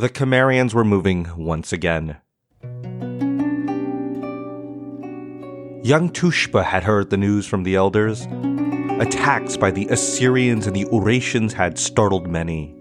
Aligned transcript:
The 0.00 0.08
Cimmerians 0.08 0.72
were 0.72 0.82
moving 0.82 1.30
once 1.36 1.74
again. 1.74 2.16
Young 5.82 6.08
Tushpa 6.08 6.64
had 6.64 6.84
heard 6.84 7.10
the 7.10 7.18
news 7.18 7.46
from 7.46 7.64
the 7.64 7.74
elders. 7.74 8.26
Attacks 8.98 9.58
by 9.58 9.70
the 9.70 9.86
Assyrians 9.88 10.66
and 10.66 10.74
the 10.74 10.86
Urartians 10.86 11.52
had 11.52 11.78
startled 11.78 12.28
many. 12.28 12.74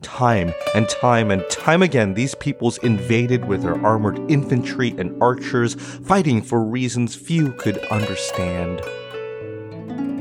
Time 0.00 0.54
and 0.74 0.88
time 0.88 1.30
and 1.30 1.44
time 1.50 1.82
again, 1.82 2.14
these 2.14 2.34
peoples 2.36 2.78
invaded 2.78 3.44
with 3.44 3.60
their 3.60 3.76
armored 3.84 4.18
infantry 4.30 4.94
and 4.96 5.22
archers, 5.22 5.74
fighting 5.74 6.40
for 6.40 6.64
reasons 6.64 7.14
few 7.14 7.52
could 7.52 7.76
understand. 7.88 8.80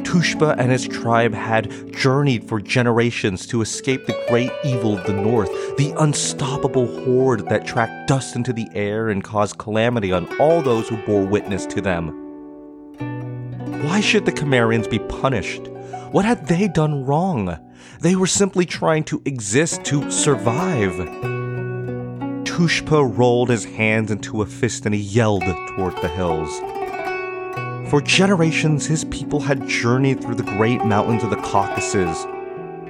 Tushpa 0.09 0.55
and 0.57 0.71
his 0.71 0.87
tribe 0.87 1.35
had 1.35 1.93
journeyed 1.93 2.43
for 2.43 2.59
generations 2.59 3.45
to 3.45 3.61
escape 3.61 4.07
the 4.07 4.25
great 4.27 4.51
evil 4.65 4.97
of 4.97 5.05
the 5.05 5.13
north, 5.13 5.51
the 5.77 5.93
unstoppable 5.99 6.87
horde 7.03 7.47
that 7.47 7.67
tracked 7.67 8.07
dust 8.07 8.35
into 8.35 8.51
the 8.51 8.67
air 8.73 9.09
and 9.09 9.23
caused 9.23 9.59
calamity 9.59 10.11
on 10.11 10.25
all 10.39 10.63
those 10.63 10.89
who 10.89 10.97
bore 11.05 11.23
witness 11.23 11.67
to 11.67 11.79
them. 11.79 12.07
Why 13.83 14.01
should 14.01 14.25
the 14.25 14.31
Cimmerians 14.31 14.87
be 14.87 14.97
punished? 14.97 15.67
What 16.09 16.25
had 16.25 16.47
they 16.47 16.67
done 16.67 17.05
wrong? 17.05 17.59
They 18.01 18.15
were 18.15 18.25
simply 18.25 18.65
trying 18.65 19.03
to 19.05 19.21
exist 19.25 19.85
to 19.85 20.09
survive. 20.09 20.93
Tushpa 22.45 23.15
rolled 23.15 23.49
his 23.49 23.65
hands 23.65 24.09
into 24.09 24.41
a 24.41 24.47
fist 24.47 24.87
and 24.87 24.95
he 24.95 25.01
yelled 25.01 25.43
toward 25.43 25.95
the 25.97 26.07
hills. 26.07 26.49
For 27.89 28.01
generations, 28.01 28.85
his 28.85 29.03
people 29.05 29.39
had 29.39 29.67
journeyed 29.67 30.21
through 30.21 30.35
the 30.35 30.43
great 30.43 30.85
mountains 30.85 31.23
of 31.23 31.31
the 31.31 31.37
Caucasus. 31.37 32.27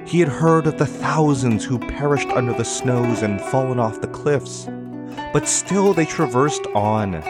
He 0.04 0.20
had 0.20 0.28
heard 0.28 0.66
of 0.66 0.76
the 0.76 0.84
thousands 0.84 1.64
who 1.64 1.78
perished 1.78 2.28
under 2.28 2.52
the 2.52 2.66
snows 2.66 3.22
and 3.22 3.40
fallen 3.40 3.80
off 3.80 4.02
the 4.02 4.08
cliffs. 4.08 4.68
But 5.32 5.48
still, 5.48 5.94
they 5.94 6.04
traversed 6.04 6.66
on. 6.74 7.22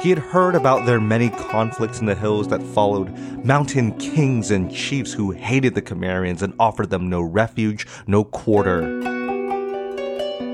He 0.00 0.10
had 0.10 0.18
heard 0.18 0.56
about 0.56 0.84
their 0.84 1.00
many 1.00 1.30
conflicts 1.30 2.00
in 2.00 2.06
the 2.06 2.16
hills 2.16 2.48
that 2.48 2.60
followed, 2.60 3.16
mountain 3.44 3.96
kings 3.98 4.50
and 4.50 4.74
chiefs 4.74 5.12
who 5.12 5.30
hated 5.30 5.76
the 5.76 5.82
Cimmerians 5.82 6.42
and 6.42 6.52
offered 6.58 6.90
them 6.90 7.08
no 7.08 7.20
refuge, 7.20 7.86
no 8.08 8.24
quarter. 8.24 8.82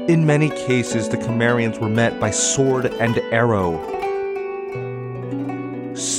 In 0.09 0.27
many 0.27 0.51
cases, 0.51 1.09
the 1.09 1.17
Cimmerians 1.17 1.79
were 1.79 1.89
met 1.89 2.21
by 2.21 2.33
sword 2.33 2.85
and 2.85 3.17
arrow, 3.33 3.98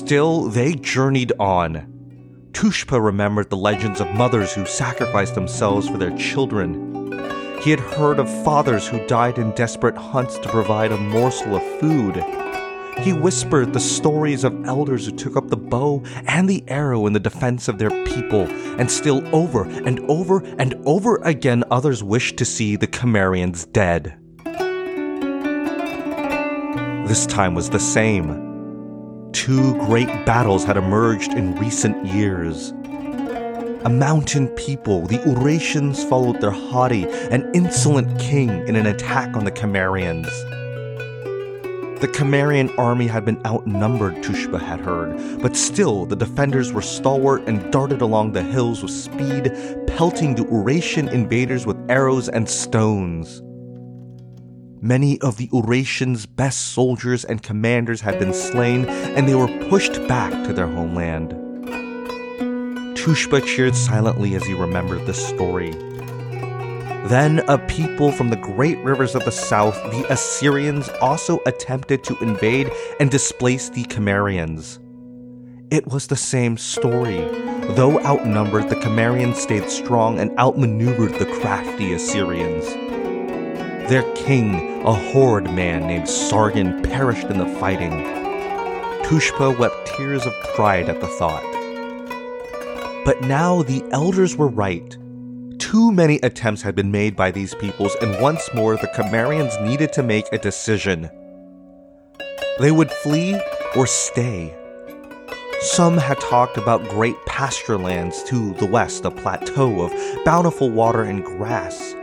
Still, 0.09 0.45
they 0.45 0.73
journeyed 0.73 1.33
on. 1.39 2.49
Tushpa 2.53 2.99
remembered 2.99 3.51
the 3.51 3.55
legends 3.55 4.01
of 4.01 4.11
mothers 4.15 4.51
who 4.51 4.65
sacrificed 4.65 5.35
themselves 5.35 5.87
for 5.87 5.99
their 5.99 6.17
children. 6.17 7.13
He 7.61 7.69
had 7.69 7.79
heard 7.79 8.17
of 8.17 8.43
fathers 8.43 8.87
who 8.87 9.05
died 9.05 9.37
in 9.37 9.51
desperate 9.51 9.95
hunts 9.95 10.39
to 10.39 10.49
provide 10.49 10.91
a 10.91 10.97
morsel 10.97 11.57
of 11.57 11.79
food. 11.79 12.15
He 13.03 13.13
whispered 13.13 13.71
the 13.71 13.79
stories 13.79 14.43
of 14.43 14.65
elders 14.65 15.05
who 15.05 15.11
took 15.11 15.37
up 15.37 15.49
the 15.49 15.57
bow 15.57 16.01
and 16.25 16.49
the 16.49 16.63
arrow 16.67 17.05
in 17.05 17.13
the 17.13 17.19
defense 17.19 17.67
of 17.67 17.77
their 17.77 17.91
people, 18.05 18.47
and 18.79 18.89
still 18.89 19.23
over 19.31 19.65
and 19.65 19.99
over 20.09 20.39
and 20.57 20.73
over 20.87 21.17
again 21.17 21.63
others 21.69 22.03
wished 22.03 22.35
to 22.37 22.45
see 22.45 22.75
the 22.75 22.87
Cimmerians 22.87 23.67
dead. 23.67 24.17
This 27.07 27.27
time 27.27 27.53
was 27.53 27.69
the 27.69 27.79
same. 27.79 28.48
Two 29.31 29.75
great 29.85 30.25
battles 30.25 30.63
had 30.63 30.77
emerged 30.77 31.33
in 31.33 31.55
recent 31.55 32.05
years. 32.05 32.71
A 33.85 33.89
mountain 33.89 34.47
people, 34.49 35.05
the 35.07 35.19
Urartians 35.19 36.07
followed 36.09 36.41
their 36.41 36.51
haughty 36.51 37.07
and 37.31 37.55
insolent 37.55 38.19
king 38.19 38.49
in 38.67 38.75
an 38.75 38.85
attack 38.85 39.37
on 39.37 39.45
the 39.45 39.51
Cimmerians. 39.51 40.27
The 42.01 42.11
Cimmerian 42.13 42.69
army 42.77 43.07
had 43.07 43.25
been 43.25 43.41
outnumbered, 43.45 44.15
Tushpa 44.23 44.59
had 44.59 44.79
heard, 44.79 45.41
but 45.41 45.55
still 45.55 46.05
the 46.05 46.15
defenders 46.15 46.73
were 46.73 46.81
stalwart 46.81 47.47
and 47.47 47.71
darted 47.71 48.01
along 48.01 48.31
the 48.31 48.43
hills 48.43 48.81
with 48.81 48.91
speed, 48.91 49.51
pelting 49.87 50.35
the 50.35 50.45
Urartian 50.45 51.11
invaders 51.11 51.65
with 51.65 51.77
arrows 51.89 52.29
and 52.29 52.47
stones. 52.49 53.41
Many 54.81 55.19
of 55.19 55.35
the 55.35 55.49
Urartians' 55.49 56.25
best 56.25 56.67
soldiers 56.67 57.25
and 57.25 57.43
commanders 57.43 57.99
had 57.99 58.17
been 58.17 58.33
slain, 58.33 58.85
and 58.85 59.27
they 59.27 59.35
were 59.35 59.49
pushed 59.69 60.07
back 60.07 60.31
to 60.45 60.53
their 60.53 60.67
homeland. 60.67 61.31
Tushpa 62.95 63.45
cheered 63.45 63.75
silently 63.75 64.35
as 64.35 64.45
he 64.45 64.53
remembered 64.53 65.05
this 65.05 65.27
story. 65.27 65.71
Then, 67.07 67.39
a 67.49 67.57
people 67.57 68.13
from 68.13 68.29
the 68.29 68.37
great 68.37 68.77
rivers 68.79 69.15
of 69.15 69.25
the 69.25 69.31
south, 69.31 69.75
the 69.91 70.05
Assyrians, 70.09 70.87
also 71.01 71.39
attempted 71.45 72.05
to 72.05 72.17
invade 72.19 72.71
and 73.01 73.11
displace 73.11 73.67
the 73.67 73.83
Cimmerians. 73.83 74.79
It 75.71 75.87
was 75.87 76.07
the 76.07 76.15
same 76.15 76.55
story. 76.55 77.19
Though 77.75 77.99
outnumbered, 78.05 78.69
the 78.69 78.81
Cimmerians 78.81 79.41
stayed 79.41 79.69
strong 79.69 80.19
and 80.19 80.31
outmaneuvered 80.39 81.15
the 81.15 81.25
crafty 81.25 81.91
Assyrians. 81.93 82.88
Their 83.89 84.03
king, 84.13 84.83
a 84.85 84.93
horrid 84.93 85.45
man 85.45 85.87
named 85.87 86.07
Sargon, 86.07 86.83
perished 86.83 87.25
in 87.25 87.39
the 87.39 87.47
fighting. 87.59 88.03
Tushpa 89.01 89.57
wept 89.57 89.87
tears 89.87 90.27
of 90.27 90.33
pride 90.53 90.89
at 90.89 91.01
the 91.01 91.07
thought. 91.07 91.41
But 93.03 93.21
now 93.21 93.63
the 93.63 93.83
elders 93.89 94.35
were 94.35 94.47
right. 94.47 94.95
Too 95.57 95.91
many 95.91 96.17
attempts 96.17 96.61
had 96.61 96.75
been 96.75 96.91
made 96.91 97.15
by 97.15 97.31
these 97.31 97.55
peoples, 97.55 97.95
and 97.99 98.21
once 98.21 98.47
more 98.53 98.75
the 98.75 98.91
Cimmerians 98.95 99.59
needed 99.63 99.91
to 99.93 100.03
make 100.03 100.31
a 100.31 100.37
decision. 100.37 101.09
They 102.59 102.69
would 102.69 102.91
flee 102.91 103.41
or 103.75 103.87
stay. 103.87 104.55
Some 105.61 105.97
had 105.97 106.19
talked 106.19 106.57
about 106.57 106.87
great 106.89 107.17
pasture 107.25 107.79
lands 107.79 108.21
to 108.25 108.53
the 108.53 108.67
west, 108.67 109.03
a 109.05 109.09
plateau 109.09 109.81
of 109.81 110.25
bountiful 110.25 110.69
water 110.69 111.01
and 111.01 111.23
grass. 111.23 111.95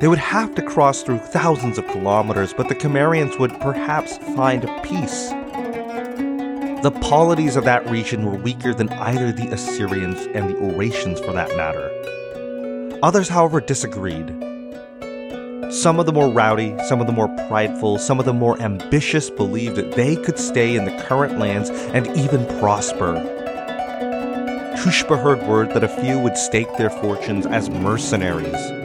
They 0.00 0.08
would 0.08 0.18
have 0.18 0.54
to 0.54 0.62
cross 0.62 1.02
through 1.02 1.18
thousands 1.18 1.76
of 1.76 1.86
kilometers, 1.88 2.54
but 2.54 2.70
the 2.70 2.74
Cimmerians 2.74 3.38
would 3.38 3.60
perhaps 3.60 4.16
find 4.34 4.62
peace. 4.82 5.28
The 6.82 6.98
polities 7.02 7.54
of 7.56 7.64
that 7.64 7.86
region 7.90 8.24
were 8.24 8.38
weaker 8.38 8.72
than 8.72 8.88
either 8.88 9.30
the 9.30 9.52
Assyrians 9.52 10.26
and 10.34 10.48
the 10.48 10.54
Urartians 10.54 11.22
for 11.22 11.32
that 11.32 11.54
matter. 11.54 11.90
Others, 13.02 13.28
however, 13.28 13.60
disagreed. 13.60 14.28
Some 15.70 16.00
of 16.00 16.06
the 16.06 16.14
more 16.14 16.32
rowdy, 16.32 16.74
some 16.88 17.02
of 17.02 17.06
the 17.06 17.12
more 17.12 17.28
prideful, 17.48 17.98
some 17.98 18.18
of 18.18 18.24
the 18.24 18.32
more 18.32 18.58
ambitious 18.62 19.28
believed 19.28 19.76
that 19.76 19.92
they 19.92 20.16
could 20.16 20.38
stay 20.38 20.76
in 20.76 20.86
the 20.86 20.96
current 21.02 21.38
lands 21.38 21.68
and 21.68 22.06
even 22.16 22.46
prosper. 22.58 23.16
Tushpa 24.78 25.22
heard 25.22 25.46
word 25.46 25.74
that 25.74 25.84
a 25.84 25.88
few 26.00 26.18
would 26.20 26.38
stake 26.38 26.74
their 26.78 26.88
fortunes 26.88 27.44
as 27.44 27.68
mercenaries. 27.68 28.79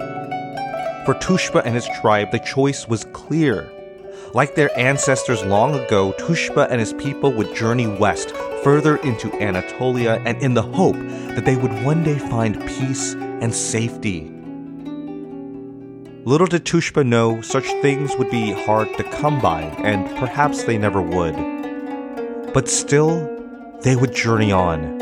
For 1.06 1.14
Tushpa 1.14 1.62
and 1.64 1.76
his 1.76 1.88
tribe, 2.02 2.32
the 2.32 2.40
choice 2.40 2.88
was 2.88 3.04
clear. 3.14 3.72
Like 4.34 4.56
their 4.56 4.76
ancestors 4.76 5.46
long 5.46 5.76
ago, 5.76 6.14
Tushpa 6.18 6.68
and 6.72 6.80
his 6.80 6.94
people 6.94 7.32
would 7.34 7.56
journey 7.56 7.86
west, 7.86 8.32
further 8.64 8.96
into 8.98 9.32
Anatolia, 9.40 10.20
and 10.26 10.42
in 10.42 10.56
the 10.56 10.64
hope 10.64 10.96
that 10.96 11.46
they 11.46 11.58
would 11.58 11.84
one 11.84 12.04
day 12.04 12.18
find 12.18 12.60
peace 12.66 13.14
and 13.14 13.54
safety. 13.54 14.32
Little 16.26 16.48
did 16.48 16.66
Tushpa 16.66 17.06
know 17.06 17.40
such 17.42 17.66
things 17.84 18.16
would 18.18 18.32
be 18.32 18.52
hard 18.52 18.92
to 18.98 19.04
come 19.04 19.40
by, 19.40 19.62
and 19.62 20.10
perhaps 20.18 20.64
they 20.64 20.80
never 20.80 21.04
would. 21.04 21.36
But 22.52 22.68
still, 22.68 23.30
they 23.82 23.96
would 23.96 24.16
journey 24.16 24.52
on. 24.52 24.98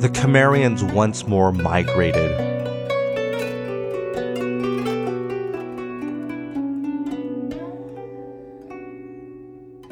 The 0.00 0.08
Cimmerians 0.08 0.82
once 0.82 1.28
more 1.28 1.52
migrated. 1.52 2.55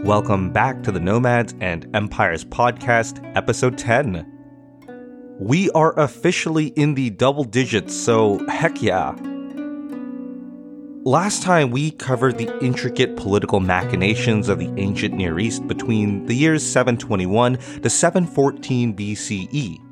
Welcome 0.04 0.52
back 0.52 0.82
to 0.82 0.92
the 0.92 1.00
Nomads 1.00 1.54
and 1.62 1.88
Empires 1.96 2.44
podcast, 2.44 3.24
episode 3.34 3.78
10. 3.78 4.30
We 5.40 5.70
are 5.70 5.98
officially 5.98 6.66
in 6.66 6.94
the 6.94 7.08
double 7.08 7.44
digits, 7.44 7.96
so 7.96 8.46
heck 8.46 8.82
yeah. 8.82 9.16
Last 11.04 11.42
time 11.42 11.70
we 11.70 11.90
covered 11.90 12.36
the 12.36 12.54
intricate 12.62 13.16
political 13.16 13.60
machinations 13.60 14.50
of 14.50 14.58
the 14.58 14.70
ancient 14.76 15.14
Near 15.14 15.38
East 15.38 15.66
between 15.66 16.26
the 16.26 16.34
years 16.34 16.62
721 16.62 17.56
to 17.80 17.88
714 17.88 18.94
BCE 18.94 19.83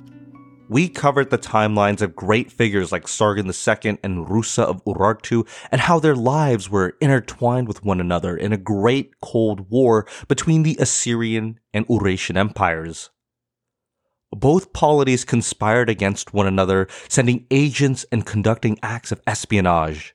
we 0.73 0.89
covered 0.89 1.29
the 1.29 1.37
timelines 1.37 2.01
of 2.01 2.17
great 2.17 2.51
figures 2.51 2.91
like 2.91 3.07
Sargon 3.07 3.47
II 3.47 3.99
and 4.03 4.27
Rusa 4.27 4.63
of 4.63 4.83
Urartu 4.87 5.47
and 5.71 5.83
how 5.83 5.99
their 5.99 6.17
lives 6.17 6.71
were 6.71 6.97
intertwined 6.99 7.69
with 7.69 7.85
one 7.85 8.01
another 8.01 8.35
in 8.35 8.55
a 8.55 8.57
great 8.57 9.21
Cold 9.21 9.69
War 9.69 10.07
between 10.29 10.63
the 10.63 10.79
Assyrian 10.81 11.61
and 11.75 11.87
Urartian 11.89 12.39
empires. 12.39 13.11
both 14.35 14.73
polities 14.73 15.27
conspired 15.27 15.91
against 15.91 16.33
one 16.33 16.47
another, 16.47 16.89
sending 17.07 17.47
agents 17.51 18.07
and 18.11 18.25
conducting 18.25 18.79
acts 18.83 19.13
of 19.13 19.21
espionage. 19.27 20.15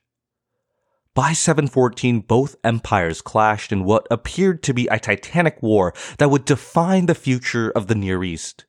By 1.14 1.34
714, 1.34 2.22
both 2.22 2.56
empires 2.64 3.22
clashed 3.22 3.72
in 3.72 3.84
what 3.84 4.08
appeared 4.10 4.64
to 4.64 4.74
be 4.74 4.88
a 4.88 5.00
titanic 5.00 5.62
war 5.62 5.94
that 6.18 6.32
would 6.32 6.46
define 6.46 7.06
the 7.06 7.16
future 7.16 7.70
of 7.70 7.86
the 7.86 7.96
Near 7.96 8.24
East. 8.24 8.66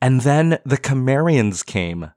And 0.00 0.20
then 0.20 0.58
the 0.64 0.76
Cimmerians 0.76 1.64
came. 1.64 2.12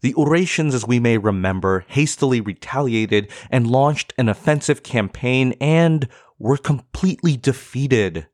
The 0.00 0.14
Urartians, 0.14 0.74
as 0.74 0.86
we 0.86 0.98
may 0.98 1.16
remember, 1.16 1.84
hastily 1.88 2.40
retaliated 2.40 3.30
and 3.50 3.70
launched 3.70 4.12
an 4.18 4.28
offensive 4.28 4.82
campaign 4.82 5.54
and 5.60 6.08
were 6.38 6.56
completely 6.56 7.36
defeated. 7.36 8.26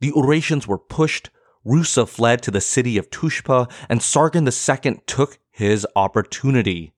The 0.00 0.12
Urartians 0.12 0.66
were 0.66 0.78
pushed, 0.78 1.30
Rusa 1.66 2.08
fled 2.08 2.42
to 2.42 2.50
the 2.50 2.60
city 2.60 2.96
of 2.98 3.10
Tushpa, 3.10 3.70
and 3.88 4.02
Sargon 4.02 4.48
II 4.48 5.02
took 5.06 5.38
his 5.50 5.86
opportunity. 5.94 6.94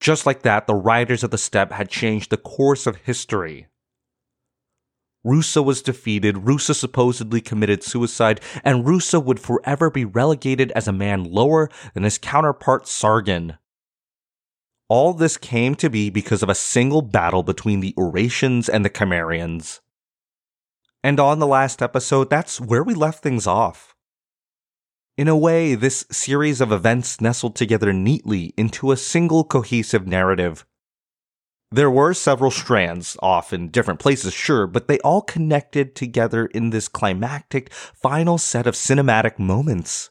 Just 0.00 0.24
like 0.24 0.42
that, 0.42 0.66
the 0.66 0.74
riders 0.74 1.22
of 1.22 1.30
the 1.30 1.36
steppe 1.36 1.72
had 1.72 1.90
changed 1.90 2.30
the 2.30 2.38
course 2.38 2.86
of 2.86 2.96
history. 2.96 3.66
Rusa 5.24 5.62
was 5.62 5.82
defeated, 5.82 6.36
Rusa 6.36 6.74
supposedly 6.74 7.40
committed 7.40 7.82
suicide, 7.82 8.40
and 8.64 8.84
Rusa 8.84 9.22
would 9.22 9.38
forever 9.38 9.90
be 9.90 10.04
relegated 10.04 10.72
as 10.72 10.88
a 10.88 10.92
man 10.92 11.24
lower 11.24 11.68
than 11.92 12.04
his 12.04 12.18
counterpart 12.18 12.88
Sargon. 12.88 13.58
All 14.88 15.12
this 15.12 15.36
came 15.36 15.74
to 15.76 15.90
be 15.90 16.10
because 16.10 16.42
of 16.42 16.48
a 16.48 16.54
single 16.54 17.02
battle 17.02 17.42
between 17.42 17.80
the 17.80 17.94
Urartians 17.96 18.68
and 18.68 18.84
the 18.84 18.90
Cimmerians. 18.90 19.80
And 21.04 21.20
on 21.20 21.38
the 21.38 21.46
last 21.46 21.80
episode, 21.80 22.28
that's 22.28 22.60
where 22.60 22.82
we 22.82 22.94
left 22.94 23.22
things 23.22 23.46
off. 23.46 23.94
In 25.16 25.28
a 25.28 25.36
way, 25.36 25.74
this 25.74 26.06
series 26.10 26.60
of 26.60 26.72
events 26.72 27.20
nestled 27.20 27.54
together 27.54 27.92
neatly 27.92 28.54
into 28.56 28.90
a 28.90 28.96
single 28.96 29.44
cohesive 29.44 30.06
narrative. 30.06 30.64
There 31.72 31.90
were 31.90 32.14
several 32.14 32.50
strands, 32.50 33.16
off 33.22 33.52
in 33.52 33.68
different 33.68 34.00
places, 34.00 34.34
sure, 34.34 34.66
but 34.66 34.88
they 34.88 34.98
all 35.00 35.22
connected 35.22 35.94
together 35.94 36.46
in 36.46 36.70
this 36.70 36.88
climactic 36.88 37.72
final 37.72 38.38
set 38.38 38.66
of 38.66 38.74
cinematic 38.74 39.38
moments. 39.38 40.10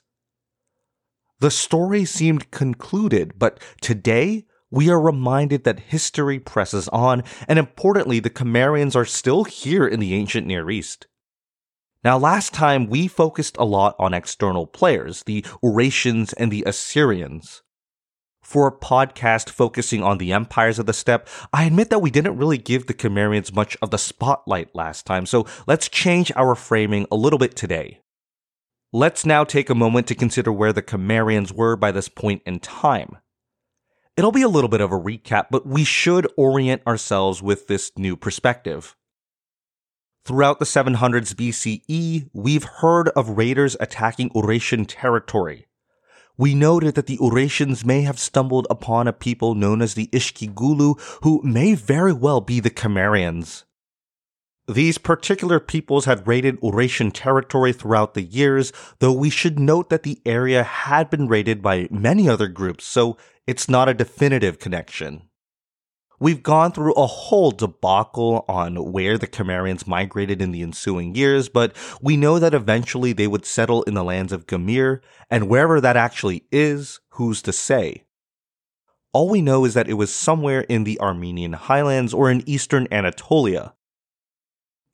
The 1.39 1.51
story 1.51 2.05
seemed 2.05 2.51
concluded, 2.51 3.33
but 3.37 3.59
today 3.81 4.45
we 4.71 4.89
are 4.89 5.01
reminded 5.01 5.65
that 5.65 5.81
history 5.81 6.39
presses 6.39 6.87
on, 6.89 7.23
and 7.45 7.59
importantly, 7.59 8.21
the 8.21 8.29
Cimmerians 8.29 8.95
are 8.95 9.05
still 9.05 9.43
here 9.43 9.85
in 9.85 9.99
the 9.99 10.13
ancient 10.13 10.47
Near 10.47 10.69
East. 10.69 11.07
Now, 12.05 12.17
last 12.17 12.53
time 12.53 12.87
we 12.87 13.09
focused 13.09 13.57
a 13.57 13.65
lot 13.65 13.97
on 13.99 14.13
external 14.13 14.65
players, 14.65 15.23
the 15.25 15.41
Urartians 15.61 16.33
and 16.37 16.51
the 16.51 16.63
Assyrians 16.65 17.63
for 18.49 18.67
a 18.67 18.71
podcast 18.71 19.47
focusing 19.47 20.01
on 20.01 20.17
the 20.17 20.33
empires 20.33 20.79
of 20.79 20.87
the 20.87 20.93
steppe, 20.93 21.27
I 21.53 21.65
admit 21.65 21.91
that 21.91 21.99
we 21.99 22.09
didn't 22.09 22.35
really 22.35 22.57
give 22.57 22.87
the 22.87 22.95
Cimmerians 22.95 23.53
much 23.53 23.77
of 23.79 23.91
the 23.91 23.99
spotlight 23.99 24.73
last 24.73 25.05
time, 25.05 25.27
so 25.27 25.45
let's 25.67 25.87
change 25.87 26.31
our 26.35 26.55
framing 26.55 27.05
a 27.11 27.15
little 27.15 27.37
bit 27.37 27.55
today. 27.55 28.01
Let's 28.91 29.23
now 29.23 29.43
take 29.43 29.69
a 29.69 29.75
moment 29.75 30.07
to 30.07 30.15
consider 30.15 30.51
where 30.51 30.73
the 30.73 30.81
Cimmerians 30.81 31.53
were 31.53 31.75
by 31.75 31.91
this 31.91 32.09
point 32.09 32.41
in 32.43 32.59
time. 32.59 33.17
It'll 34.17 34.31
be 34.31 34.41
a 34.41 34.49
little 34.49 34.67
bit 34.67 34.81
of 34.81 34.91
a 34.91 34.99
recap, 34.99 35.45
but 35.51 35.67
we 35.67 35.83
should 35.83 36.27
orient 36.35 36.81
ourselves 36.87 37.43
with 37.43 37.67
this 37.67 37.91
new 37.97 38.17
perspective. 38.17 38.95
Throughout 40.25 40.57
the 40.57 40.65
700s 40.65 41.35
BCE, 41.35 42.31
we've 42.33 42.63
heard 42.63 43.09
of 43.09 43.37
raiders 43.37 43.77
attacking 43.79 44.31
Urartian 44.31 44.85
territory 44.87 45.67
we 46.39 46.55
noted 46.55 46.95
that 46.95 47.05
the 47.05 47.17
Urartians 47.17 47.85
may 47.85 48.03
have 48.03 48.17
stumbled 48.17 48.65
upon 48.69 49.09
a 49.09 49.13
people 49.13 49.55
known 49.55 49.81
as 49.81 49.93
the 49.93 50.07
Ishkigulu, 50.07 50.97
who 51.21 51.41
may 51.43 51.75
very 51.75 52.13
well 52.13 52.39
be 52.39 52.61
the 52.61 52.69
Cimmerians. 52.69 53.65
These 54.65 54.99
particular 54.99 55.59
peoples 55.59 56.05
had 56.05 56.25
raided 56.25 56.57
Urartian 56.61 57.11
territory 57.11 57.73
throughout 57.73 58.13
the 58.13 58.21
years, 58.21 58.71
though 58.99 59.11
we 59.11 59.29
should 59.29 59.59
note 59.59 59.89
that 59.89 60.03
the 60.03 60.21
area 60.25 60.63
had 60.63 61.09
been 61.09 61.27
raided 61.27 61.61
by 61.61 61.89
many 61.91 62.29
other 62.29 62.47
groups, 62.47 62.85
so 62.85 63.17
it's 63.45 63.67
not 63.67 63.89
a 63.89 63.93
definitive 63.93 64.59
connection. 64.59 65.23
We've 66.19 66.43
gone 66.43 66.73
through 66.73 66.93
a 66.93 67.07
whole 67.07 67.51
debacle 67.51 68.43
on 68.49 68.91
where 68.91 69.17
the 69.17 69.27
Cimmerians 69.27 69.87
migrated 69.87 70.41
in 70.41 70.51
the 70.51 70.61
ensuing 70.61 71.15
years, 71.15 71.47
but 71.47 71.73
we 72.01 72.17
know 72.17 72.39
that 72.39 72.53
eventually 72.53 73.13
they 73.13 73.27
would 73.27 73.45
settle 73.45 73.83
in 73.83 73.93
the 73.93 74.03
lands 74.03 74.33
of 74.33 74.45
Gemir, 74.45 75.01
and 75.29 75.47
wherever 75.47 75.79
that 75.79 75.95
actually 75.95 76.43
is, 76.51 76.99
who's 77.11 77.41
to 77.43 77.53
say? 77.53 78.03
All 79.13 79.29
we 79.29 79.41
know 79.41 79.63
is 79.63 79.73
that 79.73 79.89
it 79.89 79.93
was 79.93 80.13
somewhere 80.13 80.61
in 80.61 80.83
the 80.83 80.99
Armenian 80.99 81.53
highlands 81.53 82.13
or 82.13 82.29
in 82.29 82.47
eastern 82.47 82.87
Anatolia. 82.91 83.73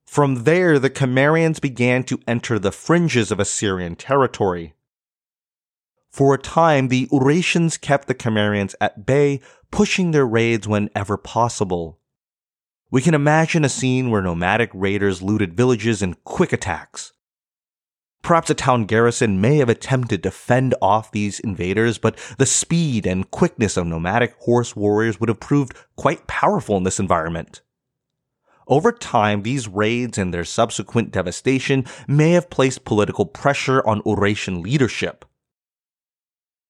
From 0.06 0.44
there, 0.44 0.78
the 0.78 0.92
Cimmerians 0.92 1.60
began 1.60 2.04
to 2.04 2.20
enter 2.28 2.60
the 2.60 2.72
fringes 2.72 3.32
of 3.32 3.40
Assyrian 3.40 3.96
territory. 3.96 4.76
For 6.12 6.36
a 6.36 6.40
time, 6.40 6.88
the 6.88 7.08
Urartians 7.08 7.82
kept 7.82 8.08
the 8.08 8.14
Cimmerians 8.14 8.74
at 8.80 9.06
bay, 9.06 9.42
pushing 9.76 10.12
their 10.12 10.26
raids 10.26 10.66
whenever 10.70 11.18
possible. 11.18 12.00
We 12.92 13.02
can 13.02 13.14
imagine 13.14 13.66
a 13.66 13.70
scene 13.70 14.10
where 14.10 14.22
nomadic 14.22 14.70
raiders 14.74 15.22
looted 15.22 15.54
villages 15.54 16.02
in 16.02 16.14
quick 16.24 16.54
attacks. 16.54 17.12
Perhaps 18.22 18.50
a 18.50 18.54
town 18.54 18.86
garrison 18.86 19.42
may 19.42 19.58
have 19.58 19.68
attempted 19.68 20.24
to 20.24 20.32
fend 20.32 20.76
off 20.82 21.12
these 21.12 21.42
invaders, 21.42 21.98
but 21.98 22.18
the 22.38 22.46
speed 22.46 23.06
and 23.06 23.30
quickness 23.32 23.76
of 23.76 23.86
nomadic 23.86 24.36
horse 24.40 24.78
warriors 24.78 25.20
would 25.20 25.28
have 25.28 25.42
proved 25.42 25.76
quite 25.98 26.26
powerful 26.26 26.78
in 26.78 26.84
this 26.84 26.98
environment. 26.98 27.62
Over 28.70 28.94
time, 28.94 29.44
these 29.44 29.68
raids 29.68 30.18
and 30.18 30.34
their 30.34 30.46
subsequent 30.46 31.12
devastation 31.12 31.84
may 32.08 32.32
have 32.32 32.50
placed 32.50 32.86
political 32.86 33.26
pressure 33.26 33.86
on 33.86 34.02
Urartian 34.04 34.64
leadership. 34.64 35.26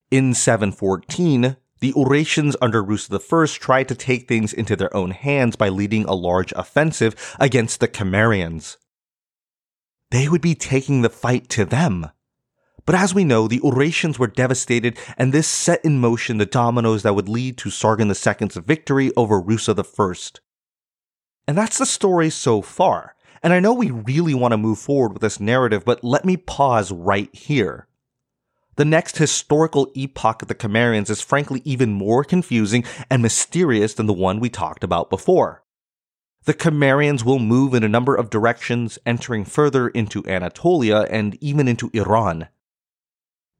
In 0.09 0.33
714, 0.33 1.57
the 1.85 1.93
Urartians 1.93 2.55
under 2.63 2.83
Rusa 2.83 3.13
I 3.13 3.45
tried 3.59 3.87
to 3.89 3.93
take 3.95 4.27
things 4.27 4.51
into 4.51 4.75
their 4.75 4.91
own 4.95 5.11
hands 5.11 5.55
by 5.55 5.69
leading 5.69 6.03
a 6.05 6.15
large 6.15 6.51
offensive 6.53 7.35
against 7.39 7.79
the 7.79 7.87
Cimmerians. 7.87 8.77
They 10.09 10.27
would 10.27 10.41
be 10.41 10.55
taking 10.55 11.03
the 11.03 11.11
fight 11.11 11.47
to 11.49 11.63
them. 11.63 12.09
But 12.87 12.95
as 12.95 13.13
we 13.13 13.23
know, 13.23 13.47
the 13.47 13.59
Urartians 13.59 14.17
were 14.17 14.25
devastated, 14.25 14.97
and 15.15 15.31
this 15.31 15.47
set 15.47 15.85
in 15.85 15.99
motion 15.99 16.39
the 16.39 16.47
dominoes 16.47 17.03
that 17.03 17.13
would 17.13 17.29
lead 17.29 17.55
to 17.59 17.69
Sargon 17.69 18.07
II's 18.07 18.55
victory 18.55 19.11
over 19.15 19.39
Rusa 19.39 19.77
I. 19.77 20.39
And 21.47 21.55
that's 21.55 21.77
the 21.77 21.85
story 21.85 22.31
so 22.31 22.63
far. 22.63 23.15
And 23.43 23.53
I 23.53 23.59
know 23.59 23.75
we 23.75 23.91
really 23.91 24.33
want 24.33 24.53
to 24.53 24.57
move 24.57 24.79
forward 24.79 25.13
with 25.13 25.21
this 25.21 25.39
narrative, 25.39 25.85
but 25.85 26.03
let 26.03 26.25
me 26.25 26.35
pause 26.35 26.91
right 26.91 27.29
here. 27.35 27.87
The 28.77 28.85
next 28.85 29.17
historical 29.17 29.89
epoch 29.95 30.41
of 30.41 30.49
the 30.49 30.55
Cimmerians 30.55 31.09
is 31.09 31.21
frankly 31.21 31.61
even 31.63 31.93
more 31.93 32.23
confusing 32.23 32.83
and 33.09 33.21
mysterious 33.21 33.93
than 33.93 34.05
the 34.05 34.13
one 34.13 34.39
we 34.39 34.49
talked 34.49 34.83
about 34.83 35.09
before. 35.09 35.63
The 36.43 36.53
Cimmerians 36.53 37.23
will 37.23 37.39
move 37.39 37.73
in 37.73 37.83
a 37.83 37.89
number 37.89 38.15
of 38.15 38.29
directions, 38.29 38.99
entering 39.05 39.45
further 39.45 39.87
into 39.87 40.27
Anatolia 40.27 41.07
and 41.09 41.41
even 41.41 41.67
into 41.67 41.89
Iran. 41.93 42.49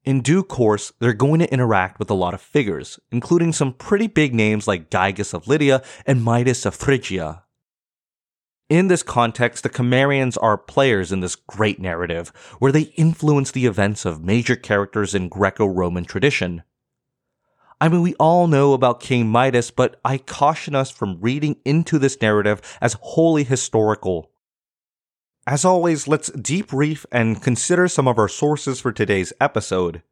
In 0.04 0.20
due 0.20 0.44
course, 0.44 0.92
they're 1.00 1.14
going 1.14 1.40
to 1.40 1.52
interact 1.52 1.98
with 1.98 2.10
a 2.10 2.14
lot 2.14 2.34
of 2.34 2.40
figures, 2.40 3.00
including 3.10 3.52
some 3.52 3.72
pretty 3.72 4.06
big 4.06 4.34
names 4.34 4.68
like 4.68 4.90
Gyges 4.90 5.34
of 5.34 5.48
Lydia 5.48 5.82
and 6.06 6.22
Midas 6.22 6.64
of 6.64 6.76
Phrygia. 6.76 7.42
In 8.68 8.88
this 8.88 9.04
context, 9.04 9.62
the 9.62 9.68
Cimmerians 9.68 10.36
are 10.42 10.58
players 10.58 11.12
in 11.12 11.20
this 11.20 11.36
great 11.36 11.78
narrative, 11.78 12.32
where 12.58 12.72
they 12.72 12.92
influence 12.96 13.52
the 13.52 13.66
events 13.66 14.04
of 14.04 14.24
major 14.24 14.56
characters 14.56 15.14
in 15.14 15.28
Greco-Roman 15.28 16.04
tradition. 16.04 16.64
I 17.80 17.88
mean, 17.88 18.02
we 18.02 18.14
all 18.14 18.48
know 18.48 18.72
about 18.72 18.98
King 18.98 19.28
Midas, 19.28 19.70
but 19.70 20.00
I 20.04 20.18
caution 20.18 20.74
us 20.74 20.90
from 20.90 21.20
reading 21.20 21.60
into 21.64 21.98
this 22.00 22.20
narrative 22.20 22.60
as 22.80 22.96
wholly 23.00 23.44
historical. 23.44 24.32
As 25.46 25.64
always, 25.64 26.08
let's 26.08 26.30
debrief 26.30 27.06
and 27.12 27.40
consider 27.40 27.86
some 27.86 28.08
of 28.08 28.18
our 28.18 28.28
sources 28.28 28.80
for 28.80 28.90
today's 28.90 29.32
episode. 29.40 30.02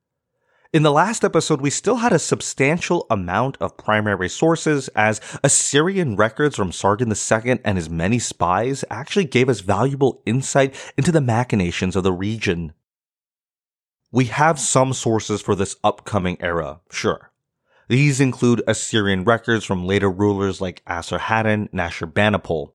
In 0.74 0.82
the 0.82 0.90
last 0.90 1.22
episode, 1.22 1.60
we 1.60 1.70
still 1.70 1.98
had 1.98 2.12
a 2.12 2.18
substantial 2.18 3.06
amount 3.08 3.56
of 3.60 3.76
primary 3.76 4.28
sources 4.28 4.88
as 4.88 5.20
Assyrian 5.44 6.16
records 6.16 6.56
from 6.56 6.72
Sargon 6.72 7.12
II 7.12 7.60
and 7.64 7.78
his 7.78 7.88
many 7.88 8.18
spies 8.18 8.84
actually 8.90 9.26
gave 9.26 9.48
us 9.48 9.60
valuable 9.60 10.20
insight 10.26 10.74
into 10.98 11.12
the 11.12 11.20
machinations 11.20 11.94
of 11.94 12.02
the 12.02 12.10
region. 12.10 12.72
We 14.10 14.24
have 14.24 14.58
some 14.58 14.92
sources 14.92 15.40
for 15.40 15.54
this 15.54 15.76
upcoming 15.84 16.38
era, 16.40 16.80
sure. 16.90 17.30
These 17.86 18.18
include 18.18 18.64
Assyrian 18.66 19.22
records 19.22 19.64
from 19.64 19.86
later 19.86 20.10
rulers 20.10 20.60
like 20.60 20.84
Esarhaddon 20.86 21.68
and. 21.72 22.73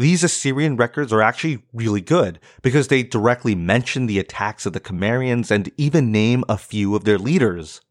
These 0.00 0.24
Assyrian 0.24 0.76
records 0.76 1.12
are 1.12 1.20
actually 1.20 1.62
really 1.74 2.00
good 2.00 2.40
because 2.62 2.88
they 2.88 3.02
directly 3.02 3.54
mention 3.54 4.06
the 4.06 4.18
attacks 4.18 4.64
of 4.64 4.72
the 4.72 4.80
Cimmerians 4.80 5.50
and 5.50 5.70
even 5.76 6.10
name 6.10 6.42
a 6.48 6.56
few 6.56 6.96
of 6.96 7.04
their 7.04 7.18
leaders. 7.18 7.82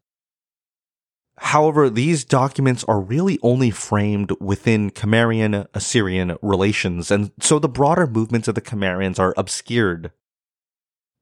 However, 1.38 1.88
these 1.88 2.24
documents 2.24 2.82
are 2.88 3.00
really 3.00 3.38
only 3.44 3.70
framed 3.70 4.32
within 4.40 4.90
Cimmerian 4.90 5.68
Assyrian 5.72 6.36
relations, 6.42 7.12
and 7.12 7.30
so 7.38 7.60
the 7.60 7.68
broader 7.68 8.08
movements 8.08 8.48
of 8.48 8.56
the 8.56 8.60
Cimmerians 8.60 9.20
are 9.20 9.32
obscured. 9.36 10.10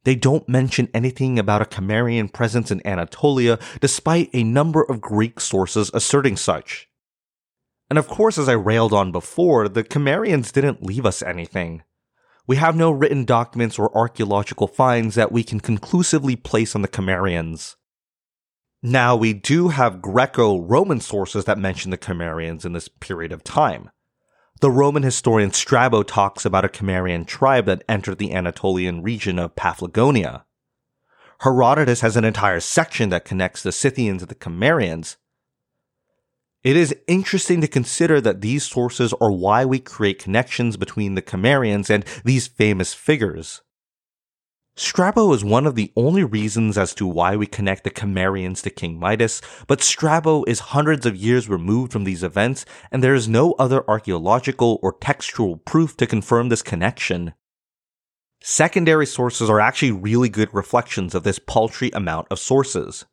They 0.04 0.14
don't 0.14 0.48
mention 0.48 0.88
anything 0.94 1.38
about 1.38 1.60
a 1.60 1.66
Cimmerian 1.66 2.30
presence 2.30 2.70
in 2.70 2.80
Anatolia, 2.86 3.58
despite 3.82 4.30
a 4.32 4.42
number 4.42 4.84
of 4.84 5.02
Greek 5.02 5.38
sources 5.38 5.90
asserting 5.92 6.38
such. 6.38 6.87
And 7.90 7.98
of 7.98 8.08
course, 8.08 8.38
as 8.38 8.48
I 8.48 8.52
railed 8.52 8.92
on 8.92 9.12
before, 9.12 9.68
the 9.68 9.82
Cimmerians 9.82 10.52
didn't 10.52 10.82
leave 10.82 11.06
us 11.06 11.22
anything. 11.22 11.82
We 12.46 12.56
have 12.56 12.76
no 12.76 12.90
written 12.90 13.24
documents 13.24 13.78
or 13.78 13.96
archaeological 13.96 14.66
finds 14.66 15.14
that 15.14 15.32
we 15.32 15.42
can 15.44 15.60
conclusively 15.60 16.36
place 16.36 16.74
on 16.74 16.82
the 16.82 16.88
Cimmerians. 16.88 17.76
Now, 18.82 19.16
we 19.16 19.32
do 19.32 19.68
have 19.68 20.00
Greco 20.00 20.60
Roman 20.60 21.00
sources 21.00 21.46
that 21.46 21.58
mention 21.58 21.90
the 21.90 21.98
Cimmerians 21.98 22.64
in 22.64 22.72
this 22.72 22.88
period 22.88 23.32
of 23.32 23.42
time. 23.42 23.90
The 24.60 24.70
Roman 24.70 25.02
historian 25.02 25.52
Strabo 25.52 26.02
talks 26.02 26.44
about 26.44 26.64
a 26.64 26.68
Cimmerian 26.68 27.24
tribe 27.24 27.66
that 27.66 27.84
entered 27.88 28.18
the 28.18 28.32
Anatolian 28.32 29.02
region 29.02 29.38
of 29.38 29.54
Paphlagonia. 29.56 30.44
Herodotus 31.40 32.00
has 32.00 32.16
an 32.16 32.24
entire 32.24 32.60
section 32.60 33.10
that 33.10 33.24
connects 33.24 33.62
the 33.62 33.72
Scythians 33.72 34.22
to 34.22 34.26
the 34.26 34.34
Cimmerians. 34.34 35.16
It 36.68 36.76
is 36.76 36.94
interesting 37.06 37.62
to 37.62 37.66
consider 37.66 38.20
that 38.20 38.42
these 38.42 38.62
sources 38.62 39.14
are 39.22 39.32
why 39.32 39.64
we 39.64 39.78
create 39.78 40.18
connections 40.18 40.76
between 40.76 41.14
the 41.14 41.22
Cimmerians 41.22 41.88
and 41.88 42.04
these 42.26 42.46
famous 42.46 42.92
figures. 42.92 43.62
Strabo 44.76 45.32
is 45.32 45.42
one 45.42 45.66
of 45.66 45.76
the 45.76 45.90
only 45.96 46.24
reasons 46.24 46.76
as 46.76 46.94
to 46.96 47.06
why 47.06 47.36
we 47.36 47.46
connect 47.46 47.84
the 47.84 47.90
Cimmerians 47.90 48.60
to 48.64 48.68
King 48.68 49.00
Midas, 49.00 49.40
but 49.66 49.80
Strabo 49.80 50.44
is 50.44 50.60
hundreds 50.76 51.06
of 51.06 51.16
years 51.16 51.48
removed 51.48 51.90
from 51.90 52.04
these 52.04 52.22
events, 52.22 52.66
and 52.92 53.02
there 53.02 53.14
is 53.14 53.26
no 53.26 53.52
other 53.52 53.82
archaeological 53.88 54.78
or 54.82 54.92
textual 55.00 55.56
proof 55.56 55.96
to 55.96 56.06
confirm 56.06 56.50
this 56.50 56.60
connection. 56.60 57.32
Secondary 58.42 59.06
sources 59.06 59.48
are 59.48 59.58
actually 59.58 59.92
really 59.92 60.28
good 60.28 60.52
reflections 60.52 61.14
of 61.14 61.22
this 61.22 61.38
paltry 61.38 61.90
amount 61.92 62.26
of 62.30 62.38
sources. 62.38 63.06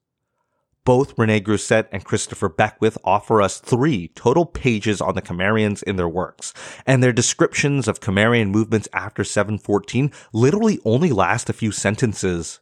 Both 0.85 1.17
Rene 1.17 1.41
Grousset 1.41 1.87
and 1.91 2.05
Christopher 2.05 2.47
Beckwith 2.47 2.97
offer 3.03 3.41
us 3.41 3.59
three 3.59 4.09
total 4.09 4.45
pages 4.45 5.01
on 5.01 5.15
the 5.15 5.21
Cimmerians 5.21 5.81
in 5.81 5.95
their 5.95 6.07
works, 6.07 6.53
and 6.85 7.01
their 7.01 7.11
descriptions 7.11 7.87
of 7.87 7.99
Cimmerian 7.99 8.51
movements 8.51 8.87
after 8.93 9.23
714 9.23 10.11
literally 10.31 10.79
only 10.85 11.11
last 11.11 11.49
a 11.49 11.53
few 11.53 11.71
sentences. 11.71 12.59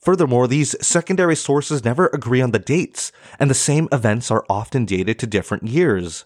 Furthermore, 0.00 0.48
these 0.48 0.74
secondary 0.84 1.36
sources 1.36 1.84
never 1.84 2.06
agree 2.06 2.40
on 2.40 2.52
the 2.52 2.58
dates, 2.58 3.12
and 3.38 3.50
the 3.50 3.54
same 3.54 3.88
events 3.92 4.30
are 4.30 4.46
often 4.48 4.86
dated 4.86 5.18
to 5.18 5.26
different 5.26 5.64
years. 5.68 6.24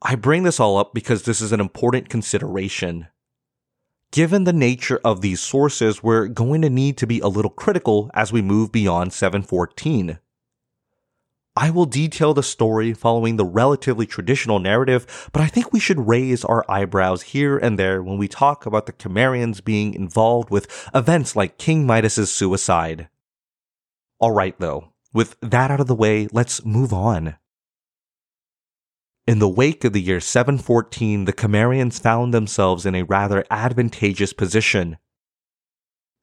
I 0.00 0.14
bring 0.14 0.44
this 0.44 0.60
all 0.60 0.78
up 0.78 0.94
because 0.94 1.24
this 1.24 1.40
is 1.40 1.50
an 1.50 1.60
important 1.60 2.08
consideration. 2.08 3.08
Given 4.12 4.42
the 4.42 4.52
nature 4.52 5.00
of 5.04 5.20
these 5.20 5.38
sources, 5.38 6.02
we're 6.02 6.26
going 6.26 6.62
to 6.62 6.70
need 6.70 6.96
to 6.98 7.06
be 7.06 7.20
a 7.20 7.28
little 7.28 7.50
critical 7.50 8.10
as 8.12 8.32
we 8.32 8.42
move 8.42 8.72
beyond 8.72 9.12
714. 9.12 10.18
I 11.56 11.70
will 11.70 11.86
detail 11.86 12.34
the 12.34 12.42
story 12.42 12.92
following 12.92 13.36
the 13.36 13.44
relatively 13.44 14.06
traditional 14.06 14.58
narrative, 14.58 15.28
but 15.32 15.42
I 15.42 15.46
think 15.46 15.72
we 15.72 15.78
should 15.78 16.08
raise 16.08 16.44
our 16.44 16.68
eyebrows 16.68 17.22
here 17.22 17.56
and 17.56 17.78
there 17.78 18.02
when 18.02 18.18
we 18.18 18.26
talk 18.26 18.66
about 18.66 18.86
the 18.86 18.92
Cimmerians 18.92 19.62
being 19.62 19.94
involved 19.94 20.50
with 20.50 20.88
events 20.92 21.36
like 21.36 21.58
King 21.58 21.86
Midas's 21.86 22.32
suicide. 22.32 23.08
Alright 24.20 24.58
though, 24.58 24.92
with 25.12 25.36
that 25.40 25.70
out 25.70 25.80
of 25.80 25.86
the 25.86 25.94
way, 25.94 26.28
let's 26.32 26.64
move 26.64 26.92
on. 26.92 27.36
In 29.26 29.38
the 29.38 29.48
wake 29.48 29.84
of 29.84 29.92
the 29.92 30.00
year 30.00 30.18
714, 30.18 31.24
the 31.24 31.32
Cimmerians 31.32 32.00
found 32.00 32.32
themselves 32.32 32.86
in 32.86 32.94
a 32.94 33.04
rather 33.04 33.44
advantageous 33.50 34.32
position. 34.32 34.96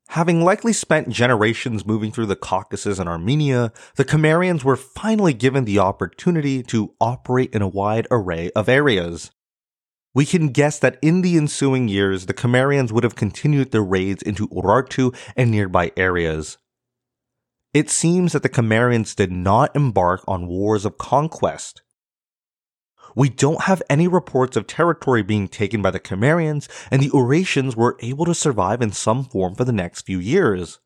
Having 0.09 0.43
likely 0.43 0.73
spent 0.73 1.09
generations 1.09 1.85
moving 1.85 2.11
through 2.11 2.25
the 2.27 2.35
Caucasus 2.35 2.97
and 2.97 3.09
Armenia, 3.09 3.71
the 3.95 4.05
Cimmerians 4.05 4.63
were 4.63 4.77
finally 4.77 5.33
given 5.33 5.65
the 5.65 5.79
opportunity 5.79 6.63
to 6.63 6.93
operate 6.99 7.53
in 7.53 7.61
a 7.61 7.67
wide 7.67 8.07
array 8.09 8.49
of 8.55 8.69
areas. 8.69 9.31
We 10.15 10.25
can 10.25 10.47
guess 10.47 10.79
that 10.79 10.97
in 11.01 11.21
the 11.21 11.37
ensuing 11.37 11.89
years, 11.89 12.25
the 12.25 12.33
Cimmerians 12.33 12.91
would 12.91 13.03
have 13.03 13.15
continued 13.15 13.71
their 13.71 13.83
raids 13.83 14.23
into 14.23 14.47
Urartu 14.47 15.15
and 15.35 15.51
nearby 15.51 15.91
areas. 15.95 16.57
It 17.73 17.89
seems 17.89 18.31
that 18.31 18.43
the 18.43 18.49
Cimmerians 18.49 19.13
did 19.13 19.31
not 19.31 19.75
embark 19.75 20.23
on 20.27 20.47
wars 20.47 20.85
of 20.85 20.97
conquest. 20.97 21.83
We 23.17 23.29
don't 23.29 23.63
have 23.63 23.81
any 23.89 24.07
reports 24.07 24.55
of 24.55 24.67
territory 24.67 25.23
being 25.23 25.47
taken 25.47 25.81
by 25.81 25.89
the 25.89 25.99
Cimmerians, 25.99 26.69
and 26.91 27.01
the 27.01 27.09
Urartians 27.09 27.75
were 27.75 27.97
able 27.99 28.25
to 28.25 28.35
survive 28.35 28.79
in 28.79 28.91
some 28.91 29.23
form 29.23 29.55
for 29.55 29.65
the 29.65 29.71
next 29.71 30.03
few 30.03 30.19
years. 30.19 30.77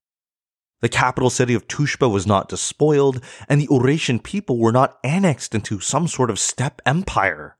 The 0.79 0.88
capital 0.88 1.29
city 1.29 1.53
of 1.53 1.67
Tushpa 1.67 2.09
was 2.09 2.25
not 2.25 2.47
despoiled, 2.47 3.21
and 3.50 3.59
the 3.59 3.67
Urartian 3.67 4.23
people 4.23 4.57
were 4.57 4.71
not 4.71 4.97
annexed 5.03 5.53
into 5.53 5.81
some 5.81 6.07
sort 6.07 6.29
of 6.29 6.39
steppe 6.39 6.81
empire. 6.85 7.57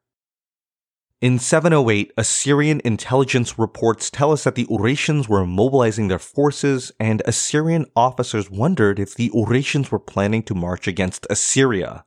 In 1.20 1.38
708, 1.38 2.14
Assyrian 2.18 2.80
intelligence 2.86 3.60
reports 3.60 4.10
tell 4.10 4.32
us 4.32 4.46
that 4.46 4.56
the 4.56 4.68
Urartians 4.68 5.28
were 5.28 5.46
mobilizing 5.46 6.08
their 6.08 6.18
forces, 6.18 6.94
and 6.98 7.22
Assyrian 7.26 7.88
officers 7.94 8.50
wondered 8.50 9.00
if 9.00 9.16
the 9.16 9.32
Urartians 9.32 9.92
were 9.92 10.00
planning 10.00 10.44
to 10.44 10.56
march 10.56 10.88
against 10.88 11.28
Assyria. 11.30 12.06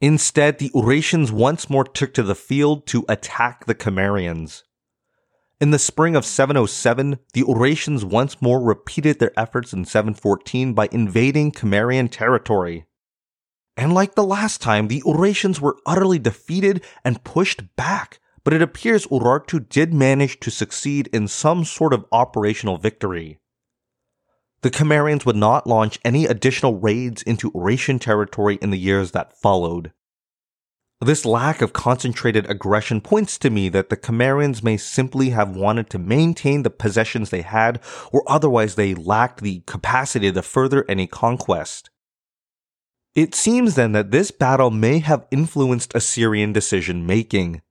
Instead, 0.00 0.58
the 0.58 0.70
Urartians 0.70 1.32
once 1.32 1.68
more 1.68 1.84
took 1.84 2.14
to 2.14 2.22
the 2.22 2.34
field 2.34 2.86
to 2.86 3.04
attack 3.08 3.66
the 3.66 3.74
Cimmerians. 3.74 4.62
In 5.60 5.72
the 5.72 5.78
spring 5.78 6.14
of 6.14 6.24
707, 6.24 7.18
the 7.32 7.42
Urartians 7.42 8.04
once 8.04 8.40
more 8.40 8.60
repeated 8.60 9.18
their 9.18 9.36
efforts 9.36 9.72
in 9.72 9.84
714 9.84 10.72
by 10.72 10.88
invading 10.92 11.50
Cimmerian 11.50 12.08
territory. 12.08 12.84
And 13.76 13.92
like 13.92 14.14
the 14.14 14.22
last 14.22 14.60
time, 14.60 14.86
the 14.86 15.02
Urartians 15.02 15.60
were 15.60 15.78
utterly 15.84 16.20
defeated 16.20 16.84
and 17.04 17.24
pushed 17.24 17.74
back, 17.74 18.20
but 18.44 18.54
it 18.54 18.62
appears 18.62 19.06
Urartu 19.06 19.68
did 19.68 19.92
manage 19.92 20.38
to 20.40 20.50
succeed 20.52 21.08
in 21.12 21.26
some 21.26 21.64
sort 21.64 21.92
of 21.92 22.06
operational 22.12 22.78
victory. 22.78 23.40
The 24.62 24.70
Cimmerians 24.70 25.24
would 25.24 25.36
not 25.36 25.68
launch 25.68 26.00
any 26.04 26.26
additional 26.26 26.80
raids 26.80 27.22
into 27.22 27.52
Urartian 27.52 28.00
territory 28.00 28.58
in 28.60 28.70
the 28.70 28.78
years 28.78 29.12
that 29.12 29.40
followed. 29.40 29.92
This 31.00 31.24
lack 31.24 31.62
of 31.62 31.72
concentrated 31.72 32.50
aggression 32.50 33.00
points 33.00 33.38
to 33.38 33.50
me 33.50 33.68
that 33.68 33.88
the 33.88 33.96
Cimmerians 33.96 34.64
may 34.64 34.76
simply 34.76 35.30
have 35.30 35.54
wanted 35.54 35.88
to 35.90 35.98
maintain 36.00 36.64
the 36.64 36.70
possessions 36.70 37.30
they 37.30 37.42
had, 37.42 37.80
or 38.10 38.24
otherwise 38.26 38.74
they 38.74 38.96
lacked 38.96 39.42
the 39.42 39.60
capacity 39.60 40.32
to 40.32 40.42
further 40.42 40.84
any 40.88 41.06
conquest. 41.06 41.90
It 43.14 43.36
seems 43.36 43.76
then 43.76 43.92
that 43.92 44.10
this 44.10 44.32
battle 44.32 44.72
may 44.72 44.98
have 44.98 45.28
influenced 45.30 45.94
Assyrian 45.94 46.52
decision 46.52 47.06
making. 47.06 47.62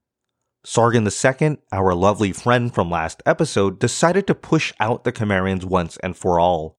Sargon 0.64 1.06
II, 1.06 1.58
our 1.70 1.94
lovely 1.94 2.32
friend 2.32 2.74
from 2.74 2.90
last 2.90 3.22
episode, 3.26 3.78
decided 3.78 4.26
to 4.26 4.34
push 4.34 4.72
out 4.80 5.04
the 5.04 5.12
Cimmerians 5.12 5.66
once 5.66 5.98
and 5.98 6.16
for 6.16 6.40
all. 6.40 6.77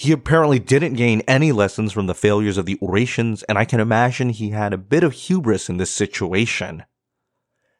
He 0.00 0.12
apparently 0.12 0.60
didn't 0.60 0.94
gain 0.94 1.22
any 1.22 1.50
lessons 1.50 1.90
from 1.90 2.06
the 2.06 2.14
failures 2.14 2.56
of 2.56 2.66
the 2.66 2.78
Urartians, 2.80 3.42
and 3.48 3.58
I 3.58 3.64
can 3.64 3.80
imagine 3.80 4.30
he 4.30 4.50
had 4.50 4.72
a 4.72 4.78
bit 4.78 5.02
of 5.02 5.12
hubris 5.12 5.68
in 5.68 5.78
this 5.78 5.90
situation. 5.90 6.84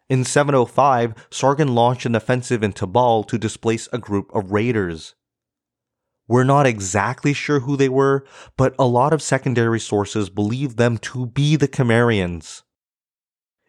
In 0.08 0.24
705, 0.24 1.14
Sargon 1.30 1.76
launched 1.76 2.06
an 2.06 2.16
offensive 2.16 2.64
in 2.64 2.72
Tabal 2.72 3.22
to 3.22 3.38
displace 3.38 3.88
a 3.92 3.98
group 3.98 4.34
of 4.34 4.50
raiders. 4.50 5.14
We're 6.26 6.42
not 6.42 6.66
exactly 6.66 7.32
sure 7.32 7.60
who 7.60 7.76
they 7.76 7.88
were, 7.88 8.26
but 8.56 8.74
a 8.80 8.84
lot 8.84 9.12
of 9.12 9.22
secondary 9.22 9.78
sources 9.78 10.28
believe 10.28 10.74
them 10.74 10.98
to 10.98 11.26
be 11.26 11.54
the 11.54 11.68
Cimmerians. 11.68 12.64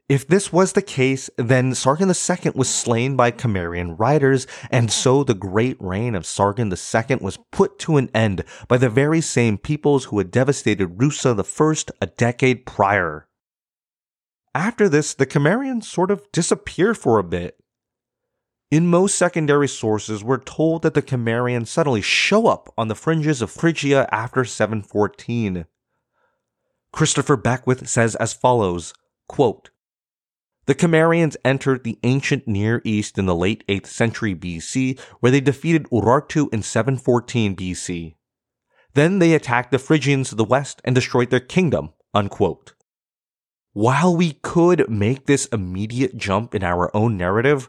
If 0.09 0.27
this 0.27 0.51
was 0.51 0.73
the 0.73 0.81
case, 0.81 1.29
then 1.37 1.75
Sargon 1.75 2.09
II 2.09 2.51
was 2.55 2.67
slain 2.67 3.15
by 3.15 3.29
Cimmerian 3.29 3.95
riders, 3.95 4.47
and 4.71 4.91
so 4.91 5.23
the 5.23 5.35
great 5.35 5.77
reign 5.79 6.15
of 6.15 6.25
Sargon 6.25 6.73
II 6.73 7.17
was 7.21 7.37
put 7.51 7.77
to 7.79 7.97
an 7.97 8.09
end 8.11 8.43
by 8.67 8.77
the 8.77 8.89
very 8.89 9.21
same 9.21 9.59
peoples 9.59 10.05
who 10.05 10.17
had 10.17 10.31
devastated 10.31 10.97
Rusa 10.97 11.37
I 11.37 11.93
a 12.01 12.07
decade 12.07 12.65
prior. 12.65 13.27
After 14.55 14.89
this, 14.89 15.13
the 15.13 15.27
Cimmerians 15.27 15.87
sort 15.87 16.09
of 16.09 16.23
disappear 16.31 16.95
for 16.95 17.19
a 17.19 17.23
bit. 17.23 17.59
In 18.71 18.87
most 18.87 19.15
secondary 19.15 19.67
sources, 19.67 20.23
we're 20.23 20.39
told 20.39 20.81
that 20.81 20.95
the 20.95 21.03
Cimmerians 21.03 21.69
suddenly 21.69 22.01
show 22.01 22.47
up 22.47 22.73
on 22.75 22.87
the 22.87 22.95
fringes 22.95 23.43
of 23.43 23.51
Phrygia 23.51 24.09
after 24.11 24.43
714. 24.43 25.67
Christopher 26.91 27.37
Beckwith 27.37 27.87
says 27.87 28.15
as 28.15 28.33
follows, 28.33 28.91
quote, 29.27 29.69
The 30.69 30.75
Cimmerians 30.75 31.35
entered 31.43 31.83
the 31.83 31.97
ancient 32.03 32.47
Near 32.47 32.79
East 32.85 33.17
in 33.17 33.25
the 33.25 33.33
late 33.33 33.65
8th 33.67 33.87
century 33.87 34.35
BC, 34.35 34.99
where 35.19 35.31
they 35.31 35.41
defeated 35.41 35.89
Urartu 35.91 36.47
in 36.53 36.61
714 36.61 37.55
BC. 37.55 38.13
Then 38.93 39.17
they 39.17 39.33
attacked 39.33 39.71
the 39.71 39.79
Phrygians 39.79 40.29
to 40.29 40.35
the 40.35 40.43
west 40.43 40.79
and 40.85 40.93
destroyed 40.93 41.31
their 41.31 41.39
kingdom. 41.39 41.93
Unquote. 42.13 42.73
While 43.73 44.15
we 44.15 44.33
could 44.43 44.87
make 44.87 45.25
this 45.25 45.47
immediate 45.47 46.15
jump 46.17 46.53
in 46.53 46.63
our 46.63 46.95
own 46.95 47.17
narrative, 47.17 47.67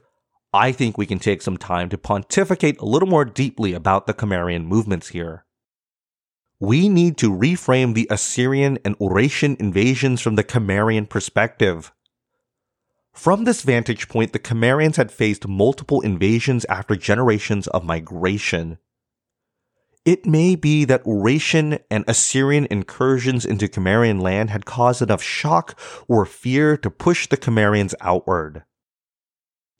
I 0.53 0.71
think 0.71 0.99
we 0.99 1.07
can 1.07 1.19
take 1.19 1.41
some 1.41 1.57
time 1.57 1.89
to 1.89 1.97
pontificate 1.97 2.79
a 2.81 2.85
little 2.85 3.09
more 3.09 3.25
deeply 3.25 3.73
about 3.73 4.09
the 4.09 4.13
Cimmerian 4.13 4.67
movements 4.67 5.09
here. 5.09 5.47
We 6.59 6.91
need 6.91 7.17
to 7.17 7.33
reframe 7.33 7.95
the 7.95 8.09
Assyrian 8.11 8.79
and 8.85 8.95
Urartian 8.99 9.59
invasions 9.59 10.21
from 10.21 10.35
the 10.35 10.45
Cimmerian 10.45 11.07
perspective. 11.07 11.93
From 13.13 13.45
this 13.45 13.63
vantage 13.63 14.09
point, 14.09 14.33
the 14.33 14.39
Cimmerians 14.39 14.97
had 14.97 15.13
faced 15.13 15.47
multiple 15.47 16.01
invasions 16.01 16.65
after 16.67 16.97
generations 16.97 17.67
of 17.69 17.85
migration. 17.85 18.79
It 20.07 20.25
may 20.25 20.57
be 20.57 20.87
that 20.87 21.05
Urartian 21.05 21.81
and 21.91 22.05
Assyrian 22.09 22.67
incursions 22.71 23.45
into 23.45 23.69
Cimmerian 23.69 24.21
land 24.21 24.49
had 24.49 24.65
caused 24.65 25.03
enough 25.03 25.23
shock 25.23 25.79
or 26.09 26.25
fear 26.25 26.77
to 26.79 26.91
push 26.91 27.27
the 27.27 27.37
Cimmerians 27.37 27.95
outward. 28.01 28.65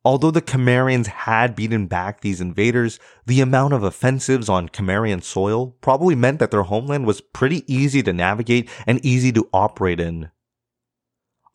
Although 0.05 0.31
the 0.31 0.43
Cimmerians 0.43 1.07
had 1.07 1.55
beaten 1.55 1.87
back 1.87 2.21
these 2.21 2.41
invaders, 2.41 2.99
the 3.27 3.41
amount 3.41 3.75
of 3.75 3.83
offensives 3.83 4.49
on 4.49 4.69
Cimmerian 4.69 5.23
soil 5.23 5.77
probably 5.81 6.15
meant 6.15 6.39
that 6.39 6.51
their 6.51 6.63
homeland 6.63 7.07
was 7.07 7.21
pretty 7.21 7.65
easy 7.73 8.03
to 8.03 8.13
navigate 8.13 8.69
and 8.87 9.05
easy 9.05 9.33
to 9.33 9.49
operate 9.53 10.01
in. 10.01 10.31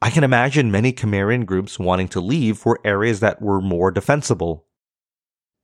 I 0.06 0.12
can 0.12 0.24
imagine 0.24 0.70
many 0.70 0.94
Cimmerian 0.94 1.46
groups 1.46 1.80
wanting 1.80 2.10
to 2.10 2.22
leave 2.22 2.60
for 2.60 2.80
areas 2.86 3.22
that 3.22 3.42
were 3.42 3.60
more 3.60 3.90
defensible. 3.90 4.68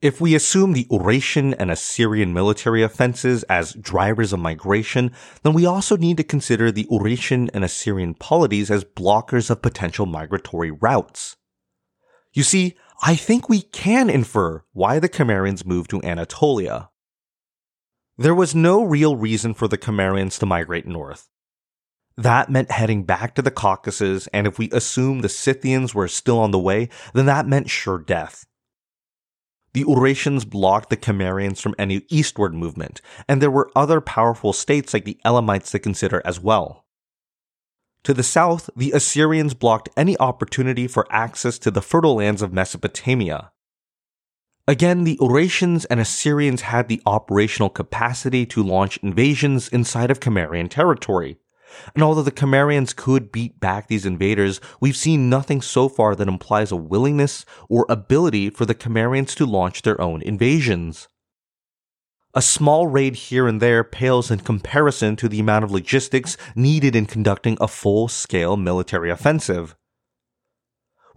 If 0.02 0.20
we 0.20 0.34
assume 0.34 0.74
the 0.74 0.88
Urartian 0.90 1.54
and 1.60 1.70
Assyrian 1.70 2.34
military 2.34 2.82
offenses 2.82 3.44
as 3.44 3.74
drivers 3.74 4.34
of 4.34 4.40
migration, 4.40 5.12
then 5.44 5.54
we 5.54 5.68
also 5.68 5.96
need 5.96 6.18
to 6.18 6.24
consider 6.24 6.72
the 6.72 6.88
Urartian 6.90 7.52
and 7.54 7.64
Assyrian 7.64 8.16
polities 8.16 8.72
as 8.72 8.84
blockers 8.84 9.52
of 9.52 9.62
potential 9.62 10.08
migratory 10.08 10.72
routes. 10.72 11.38
You 12.34 12.42
see, 12.42 12.76
I 13.04 13.18
think 13.18 13.48
we 13.48 13.62
can 13.62 14.10
infer 14.10 14.64
why 14.74 14.98
the 14.98 15.08
Cimmerians 15.08 15.68
moved 15.68 15.92
to 15.92 16.02
Anatolia. 16.02 16.90
There 18.18 18.34
was 18.34 18.56
no 18.56 18.84
real 18.84 19.16
reason 19.16 19.54
for 19.54 19.68
the 19.68 19.78
Cimmerians 19.78 20.40
to 20.40 20.48
migrate 20.48 20.88
north. 20.88 21.30
That 22.18 22.50
meant 22.50 22.72
heading 22.72 23.04
back 23.04 23.36
to 23.36 23.42
the 23.42 23.52
Caucasus, 23.52 24.28
and 24.28 24.46
if 24.46 24.60
we 24.60 24.70
assume 24.72 25.22
the 25.22 25.30
Scythians 25.30 25.96
were 25.96 26.08
still 26.08 26.40
on 26.40 26.52
the 26.52 26.60
way, 26.60 26.90
then 27.14 27.26
that 27.26 27.48
meant 27.48 27.70
sure 27.70 27.98
death. 27.98 28.46
The 29.74 29.86
Urartians 29.86 30.50
blocked 30.50 30.90
the 30.90 30.98
Cimmerians 30.98 31.62
from 31.62 31.76
any 31.80 32.06
eastward 32.10 32.54
movement, 32.54 33.00
and 33.28 33.42
there 33.42 33.50
were 33.50 33.72
other 33.76 34.02
powerful 34.02 34.52
states 34.52 34.94
like 34.94 35.06
the 35.06 35.20
Elamites 35.24 35.72
to 35.72 35.80
consider 35.80 36.22
as 36.26 36.42
well. 36.42 36.86
To 38.04 38.14
the 38.14 38.24
south, 38.24 38.70
the 38.76 38.92
Assyrians 38.92 39.54
blocked 39.54 39.90
any 39.96 40.18
opportunity 40.20 40.88
for 40.88 41.08
access 41.10 41.58
to 41.60 41.72
the 41.72 41.82
fertile 41.82 42.16
lands 42.16 42.42
of 42.42 42.52
Mesopotamia. 42.52 43.52
Again, 44.68 45.06
the 45.06 45.18
Urartians 45.22 45.86
and 45.90 46.00
Assyrians 46.00 46.62
had 46.62 46.88
the 46.88 47.02
operational 47.06 47.70
capacity 47.70 48.46
to 48.48 48.64
launch 48.64 48.98
invasions 48.98 49.70
inside 49.70 50.12
of 50.12 50.20
Cimmerian 50.20 50.68
territory, 50.68 51.38
and 51.94 52.04
although 52.04 52.22
the 52.22 52.32
Cimmerians 52.32 52.96
could 52.96 53.32
beat 53.32 53.60
back 53.60 53.88
these 53.88 54.06
invaders, 54.06 54.62
we've 54.80 54.96
seen 54.96 55.30
nothing 55.30 55.62
so 55.62 55.90
far 55.90 56.16
that 56.16 56.28
implies 56.28 56.72
a 56.72 56.76
willingness 56.76 57.46
or 57.70 57.86
ability 57.90 58.50
for 58.50 58.66
the 58.66 58.76
Cimmerians 58.76 59.36
to 59.36 59.46
launch 59.46 59.82
their 59.82 60.00
own 60.00 60.22
invasions. 60.22 61.08
A 62.34 62.42
small 62.42 62.88
raid 62.88 63.16
here 63.16 63.46
and 63.46 63.62
there 63.62 63.84
pales 63.84 64.32
in 64.32 64.40
comparison 64.40 65.18
to 65.18 65.28
the 65.28 65.42
amount 65.42 65.66
of 65.66 65.72
logistics 65.72 66.38
needed 66.56 66.96
in 66.96 67.06
conducting 67.06 67.58
a 67.60 67.68
full 67.68 68.08
scale 68.08 68.56
military 68.56 69.10
offensive. 69.10 69.76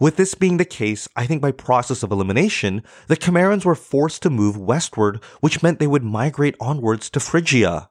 With 0.01 0.17
this 0.17 0.35
being 0.35 0.57
the 0.57 0.65
case, 0.65 1.09
I 1.15 1.27
think 1.27 1.41
by 1.41 1.53
process 1.53 2.03
of 2.03 2.11
elimination, 2.11 2.83
the 3.07 3.17
Cimmerians 3.17 3.65
were 3.65 3.77
forced 3.77 4.23
to 4.23 4.31
move 4.31 4.57
westward, 4.57 5.23
which 5.41 5.63
meant 5.63 5.79
they 5.79 5.87
would 5.87 6.03
migrate 6.03 6.57
onwards 6.61 7.09
to 7.11 7.21
Phrygia. 7.21 7.91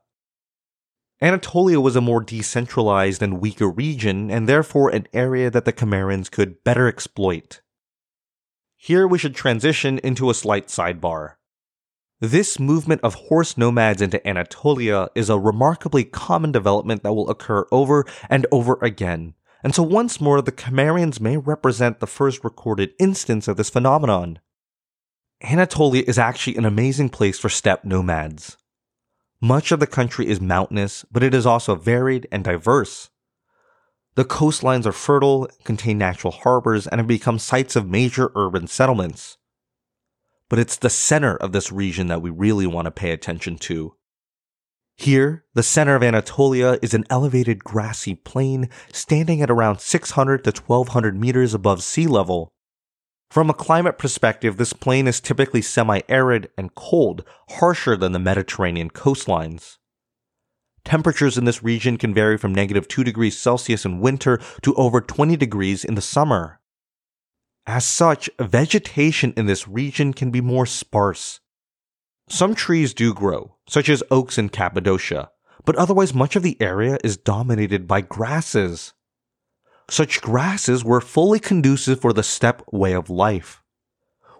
Anatolia 1.21 1.79
was 1.79 1.95
a 1.95 2.01
more 2.01 2.21
decentralized 2.21 3.21
and 3.21 3.39
weaker 3.39 3.69
region, 3.69 4.29
and 4.29 4.47
therefore 4.47 4.89
an 4.89 5.07
area 5.13 5.49
that 5.49 5.65
the 5.65 5.71
Cimmerians 5.71 6.29
could 6.29 6.63
better 6.63 6.87
exploit. 6.87 7.61
Here 8.75 9.07
we 9.07 9.17
should 9.17 9.35
transition 9.35 9.99
into 9.99 10.29
a 10.29 10.33
slight 10.33 10.67
sidebar. 10.67 11.35
This 12.19 12.59
movement 12.59 13.01
of 13.01 13.15
horse 13.15 13.57
nomads 13.57 14.01
into 14.01 14.25
Anatolia 14.27 15.09
is 15.15 15.29
a 15.29 15.39
remarkably 15.39 16.03
common 16.03 16.51
development 16.51 17.03
that 17.03 17.13
will 17.13 17.29
occur 17.29 17.65
over 17.71 18.05
and 18.29 18.45
over 18.51 18.77
again, 18.81 19.33
and 19.63 19.73
so 19.73 19.83
once 19.83 20.19
more 20.19 20.41
the 20.41 20.51
Cimmerians 20.51 21.19
may 21.19 21.37
represent 21.37 21.99
the 21.99 22.07
first 22.07 22.43
recorded 22.43 22.93
instance 22.99 23.47
of 23.47 23.57
this 23.57 23.69
phenomenon. 23.69 24.39
Anatolia 25.41 26.03
is 26.07 26.17
actually 26.17 26.55
an 26.57 26.65
amazing 26.65 27.09
place 27.09 27.39
for 27.39 27.49
steppe 27.49 27.83
nomads. 27.83 28.57
Much 29.43 29.73
of 29.73 29.81
the 29.81 29.85
country 29.85 30.25
is 30.25 30.39
mountainous, 30.39 31.03
but 31.11 31.21
it 31.21 31.33
is 31.33 31.45
also 31.45 31.75
varied 31.75 32.25
and 32.31 32.45
diverse. 32.45 33.09
The 34.15 34.23
coastlines 34.23 34.85
are 34.85 34.93
fertile, 34.93 35.49
contain 35.65 35.97
natural 35.97 36.31
harbors, 36.31 36.87
and 36.87 36.99
have 36.99 37.07
become 37.07 37.37
sites 37.39 37.75
of 37.75 37.85
major 37.85 38.31
urban 38.35 38.67
settlements. 38.67 39.37
But 40.47 40.59
it's 40.59 40.77
the 40.77 40.89
center 40.89 41.35
of 41.35 41.51
this 41.51 41.73
region 41.73 42.07
that 42.07 42.21
we 42.21 42.29
really 42.29 42.65
want 42.65 42.85
to 42.85 42.91
pay 42.91 43.11
attention 43.11 43.57
to. 43.57 43.95
Here, 44.95 45.43
the 45.53 45.61
center 45.61 45.95
of 45.95 46.03
Anatolia 46.03 46.79
is 46.81 46.93
an 46.93 47.03
elevated 47.09 47.65
grassy 47.65 48.15
plain 48.15 48.69
standing 48.93 49.41
at 49.41 49.51
around 49.51 49.81
600 49.81 50.45
to 50.45 50.51
1200 50.51 51.19
meters 51.19 51.53
above 51.53 51.83
sea 51.83 52.07
level. 52.07 52.52
From 53.33 53.49
a 53.49 53.55
climate 53.55 53.97
perspective, 53.97 54.57
this 54.57 54.73
plain 54.73 55.07
is 55.07 55.19
typically 55.19 55.63
semi 55.63 56.01
arid 56.07 56.51
and 56.55 56.75
cold, 56.75 57.23
harsher 57.49 57.97
than 57.97 58.11
the 58.11 58.19
Mediterranean 58.19 58.91
coastlines. 58.91 59.77
Temperatures 60.85 61.35
in 61.35 61.45
this 61.45 61.63
region 61.63 61.97
can 61.97 62.13
vary 62.13 62.37
from 62.37 62.53
negative 62.53 62.87
2 62.87 63.03
degrees 63.03 63.35
Celsius 63.35 63.85
in 63.85 64.01
winter 64.01 64.39
to 64.61 64.75
over 64.75 65.01
20 65.01 65.35
degrees 65.35 65.83
in 65.83 65.95
the 65.95 65.99
summer. 65.99 66.59
As 67.65 67.87
such, 67.87 68.29
vegetation 68.37 69.33
in 69.35 69.47
this 69.47 69.67
region 69.67 70.13
can 70.13 70.29
be 70.29 70.39
more 70.39 70.67
sparse. 70.67 71.39
Some 72.29 72.53
trees 72.53 72.93
do 72.93 73.15
grow, 73.15 73.55
such 73.67 73.89
as 73.89 74.03
oaks 74.11 74.37
in 74.37 74.49
Cappadocia, 74.49 75.31
but 75.65 75.75
otherwise 75.77 76.13
much 76.13 76.35
of 76.35 76.43
the 76.43 76.61
area 76.61 76.99
is 77.03 77.17
dominated 77.17 77.87
by 77.87 78.01
grasses 78.01 78.93
such 79.89 80.21
grasses 80.21 80.83
were 80.83 81.01
fully 81.01 81.39
conducive 81.39 82.01
for 82.01 82.13
the 82.13 82.23
steppe 82.23 82.63
way 82.71 82.93
of 82.93 83.09
life. 83.09 83.61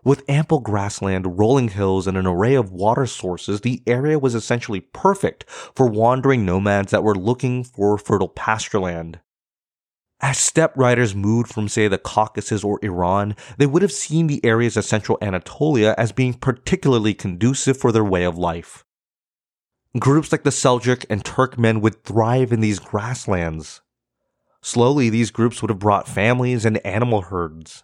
With 0.03 0.29
ample 0.29 0.60
grassland, 0.60 1.39
rolling 1.39 1.69
hills, 1.69 2.08
and 2.08 2.17
an 2.17 2.27
array 2.27 2.56
of 2.56 2.71
water 2.71 3.06
sources, 3.06 3.62
the 3.62 3.82
area 3.88 4.19
was 4.19 4.36
essentially 4.36 4.82
perfect 4.82 5.49
for 5.49 5.88
wandering 5.88 6.45
nomads 6.45 6.91
that 6.91 7.03
were 7.03 7.15
looking 7.15 7.63
for 7.63 7.97
fertile 7.97 8.27
pastureland. 8.27 9.21
As 10.19 10.38
steppe 10.38 10.77
riders 10.77 11.15
moved 11.15 11.53
from, 11.53 11.67
say, 11.67 11.88
the 11.88 11.97
Caucasus 11.97 12.63
or 12.63 12.79
Iran, 12.82 13.36
they 13.58 13.65
would 13.65 13.82
have 13.82 13.91
seen 13.91 14.27
the 14.27 14.43
areas 14.43 14.77
of 14.77 14.86
central 14.86 15.17
Anatolia 15.21 15.95
as 15.97 16.12
being 16.12 16.34
particularly 16.34 17.13
conducive 17.13 17.77
for 17.77 17.91
their 17.91 18.06
way 18.06 18.23
of 18.23 18.38
life. 18.38 18.84
Groups 19.99 20.32
like 20.32 20.43
the 20.43 20.49
Seljuk 20.49 21.06
and 21.10 21.23
Turkmen 21.23 21.82
would 21.82 22.03
thrive 22.03 22.51
in 22.51 22.62
these 22.62 22.79
grasslands. 22.79 23.82
Slowly, 24.63 25.10
these 25.10 25.30
groups 25.30 25.62
would 25.62 25.69
have 25.69 25.80
brought 25.80 26.08
families 26.08 26.63
and 26.63 26.84
animal 26.86 27.23
herds. 27.23 27.84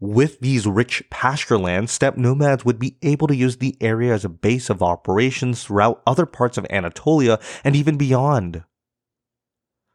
With 0.00 0.40
these 0.40 0.66
rich 0.66 1.02
pasture 1.10 1.58
lands, 1.58 1.92
steppe 1.92 2.16
nomads 2.16 2.64
would 2.64 2.78
be 2.78 2.96
able 3.02 3.26
to 3.26 3.36
use 3.36 3.58
the 3.58 3.76
area 3.82 4.14
as 4.14 4.24
a 4.24 4.30
base 4.30 4.70
of 4.70 4.82
operations 4.82 5.62
throughout 5.62 6.02
other 6.06 6.24
parts 6.24 6.56
of 6.56 6.66
Anatolia 6.70 7.38
and 7.62 7.76
even 7.76 7.98
beyond. 7.98 8.64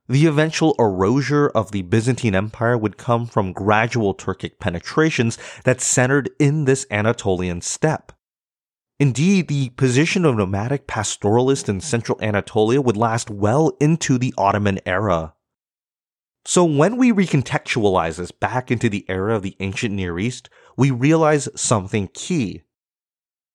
The 0.08 0.28
eventual 0.28 0.76
erasure 0.78 1.48
of 1.48 1.72
the 1.72 1.82
Byzantine 1.82 2.36
Empire 2.36 2.78
would 2.78 2.98
come 2.98 3.26
from 3.26 3.52
gradual 3.52 4.14
Turkic 4.14 4.60
penetrations 4.60 5.40
that 5.64 5.82
centered 5.82 6.30
in 6.38 6.66
this 6.66 6.86
Anatolian 6.92 7.62
steppe. 7.62 8.12
Indeed, 9.00 9.48
the 9.48 9.70
position 9.70 10.24
of 10.24 10.38
nomadic 10.38 10.86
pastoralist 10.86 11.68
in 11.68 11.82
central 11.82 12.22
Anatolia 12.22 12.80
would 12.80 12.96
last 12.96 13.32
well 13.32 13.76
into 13.80 14.20
the 14.20 14.36
Ottoman 14.38 14.80
era. 14.86 15.34
So 16.48 16.64
when 16.64 16.98
we 16.98 17.12
recontextualize 17.12 18.18
this 18.18 18.32
back 18.32 18.70
into 18.70 18.88
the 18.88 19.04
era 19.10 19.36
of 19.36 19.42
the 19.42 19.56
ancient 19.60 19.96
Near 19.96 20.20
East, 20.20 20.48
we 20.78 20.92
realize 20.92 21.50
something 21.56 22.08
key. 22.14 22.62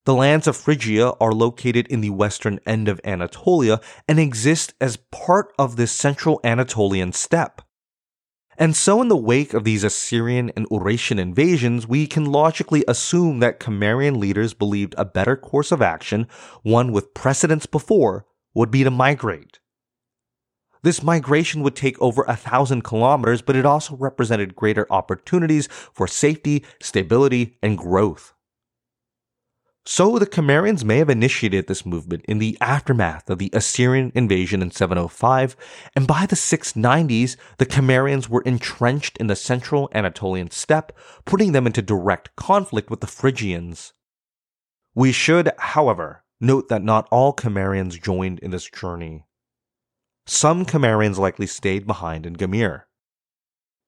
The 0.07 0.15
lands 0.15 0.49
of 0.49 0.57
Phrygia 0.57 1.13
are 1.21 1.33
located 1.33 1.87
in 1.87 2.01
the 2.01 2.11
western 2.11 2.59
end 2.67 2.89
of 2.89 3.01
Anatolia 3.05 3.81
and 4.09 4.19
exist 4.19 4.75
as 4.81 4.97
part 4.97 5.53
of 5.57 5.77
this 5.77 5.93
central 5.93 6.41
Anatolian 6.43 7.13
steppe. 7.13 7.63
And 8.59 8.75
so, 8.75 9.01
in 9.01 9.07
the 9.07 9.17
wake 9.17 9.55
of 9.55 9.63
these 9.63 9.85
Assyrian 9.85 10.51
and 10.57 10.69
Urartian 10.69 11.19
invasions, 11.21 11.87
we 11.87 12.09
can 12.09 12.25
logically 12.25 12.85
assume 12.89 13.39
that 13.39 13.61
Cimmerian 13.61 14.19
leaders 14.19 14.53
believed 14.53 14.97
a 14.99 15.05
better 15.05 15.37
course 15.37 15.71
of 15.71 15.81
action, 15.81 16.27
one 16.63 16.91
with 16.91 17.15
precedence 17.15 17.67
before, 17.67 18.27
would 18.53 18.71
be 18.71 18.83
to 18.83 18.91
migrate. 18.91 19.60
This 20.83 21.03
migration 21.03 21.63
would 21.63 21.77
take 21.77 22.01
over 22.01 22.25
a 22.27 22.37
thousand 22.37 22.83
kilometers, 22.83 23.43
but 23.43 23.57
it 23.57 23.67
also 23.67 23.97
represented 23.97 24.57
greater 24.57 24.87
opportunities 24.91 25.69
for 25.93 26.07
safety, 26.07 26.65
stability, 26.81 27.59
and 27.63 27.77
growth. 27.77 28.35
So 29.87 30.19
the 30.19 30.27
Cimmerians 30.27 30.85
may 30.85 30.99
have 30.99 31.09
initiated 31.09 31.67
this 31.67 31.87
movement 31.87 32.25
in 32.27 32.39
the 32.39 32.57
aftermath 32.61 33.31
of 33.31 33.39
the 33.39 33.51
Assyrian 33.53 34.13
invasion 34.15 34.61
in 34.63 34.71
705, 34.71 35.57
and 35.97 36.07
by 36.07 36.27
the 36.27 36.37
690s, 36.37 37.37
the 37.59 37.67
Cimmerians 37.67 38.29
were 38.29 38.43
entrenched 38.43 39.17
in 39.17 39.27
the 39.27 39.37
central 39.37 39.89
Anatolian 39.93 40.51
steppe, 40.51 40.93
putting 41.25 41.53
them 41.53 41.67
into 41.67 41.81
direct 41.83 42.37
conflict 42.37 42.91
with 42.91 43.01
the 43.01 43.07
Phrygians. 43.07 43.95
We 44.95 45.13
should, 45.13 45.51
however, 45.59 46.25
note 46.41 46.69
that 46.69 46.85
not 46.85 47.09
all 47.11 47.33
Cimmerians 47.33 48.01
joined 48.01 48.39
in 48.41 48.51
this 48.51 48.69
journey. 48.71 49.25
Some 50.33 50.65
Cimmerians 50.65 51.19
likely 51.19 51.49
stayed 51.49 51.89
behind 51.89 52.25
in 52.25 52.37
Gemir. 52.37 52.83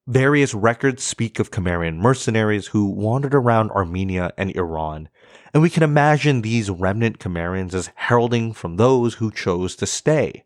Various 0.07 0.53
records 0.53 1.01
speak 1.01 1.39
of 1.39 1.49
Cimmerian 1.49 1.97
mercenaries 1.97 2.67
who 2.67 2.89
wandered 2.89 3.33
around 3.33 3.71
Armenia 3.71 4.33
and 4.37 4.53
Iran, 4.53 5.07
and 5.53 5.63
we 5.63 5.69
can 5.69 5.83
imagine 5.83 6.41
these 6.41 6.69
remnant 6.69 7.19
Cimmerians 7.19 7.73
as 7.73 7.91
heralding 7.95 8.51
from 8.51 8.75
those 8.75 9.13
who 9.15 9.31
chose 9.31 9.77
to 9.77 9.85
stay. 9.85 10.43